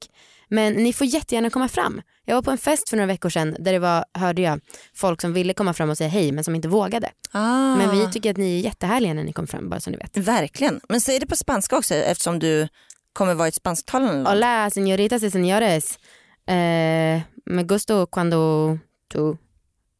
[0.49, 2.01] men ni får jättegärna komma fram.
[2.25, 4.59] Jag var på en fest för några veckor sedan där det var, hörde jag,
[4.93, 7.09] folk som ville komma fram och säga hej men som inte vågade.
[7.31, 7.75] Ah.
[7.75, 10.17] Men vi tycker att ni är jättehärliga när ni kom fram bara så ni vet.
[10.17, 10.81] Verkligen.
[10.89, 12.67] Men säg det på spanska också eftersom du
[13.13, 14.27] kommer vara ett spansktalande land.
[14.27, 15.99] Hola señoritas y señores.
[16.47, 18.79] Eh, me gusto cuando
[19.13, 19.37] tú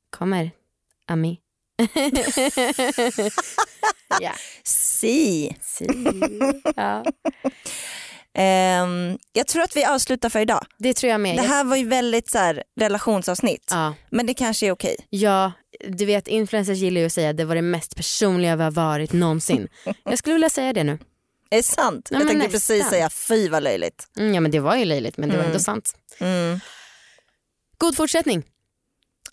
[0.09, 0.51] kommer
[1.07, 1.37] a mí.
[4.21, 4.31] ja.
[4.63, 5.55] Si.
[5.61, 5.87] Si.
[6.75, 7.05] ja.
[8.33, 10.65] Ehm, jag tror att vi avslutar för idag.
[10.77, 11.35] Det tror jag med.
[11.37, 13.67] Det här var ju väldigt så här, relationsavsnitt.
[13.69, 13.93] ja.
[14.09, 14.95] Men det kanske är okej.
[15.09, 15.51] Ja,
[15.89, 18.71] du vet influencers gillar ju att säga att det var det mest personliga vi har
[18.71, 19.67] varit någonsin.
[20.03, 20.99] Jag skulle vilja säga det nu.
[21.49, 22.07] Är det sant?
[22.11, 22.89] Ja, jag tänkte precis nästan.
[22.91, 24.07] säga fy vad löjligt.
[24.19, 25.51] Mm, ja men det var ju löjligt men det var Mm.
[25.51, 25.95] ändå sant.
[26.19, 26.59] Mm.
[27.77, 28.43] God fortsättning.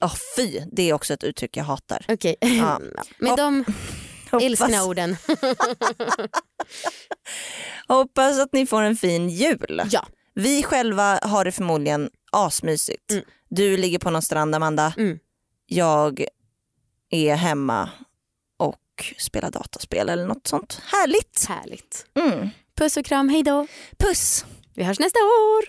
[0.01, 2.05] Oh, fy, det är också ett uttryck jag hatar.
[2.09, 2.81] Okej, Ja.
[3.18, 3.64] med Hopp- de
[4.35, 5.16] Hoppas, ilskna orden.
[7.89, 9.82] hoppas att ni får en fin jul.
[9.91, 10.07] ja.
[10.35, 13.11] Vi själva har det förmodligen asmysigt.
[13.11, 13.24] Mm.
[13.49, 14.95] Du ligger på någon strand Amanda.
[14.97, 15.18] Mm.
[15.66, 16.24] Jag
[17.11, 17.91] är hemma
[18.57, 20.80] och spelar dataspel eller något sånt.
[20.85, 21.45] Härligt.
[21.49, 22.07] Härligt.
[22.14, 22.49] Mm.
[22.76, 23.66] Puss och kram, hej då.
[23.99, 24.45] Puss.
[24.74, 25.64] Vi hörs nästa år.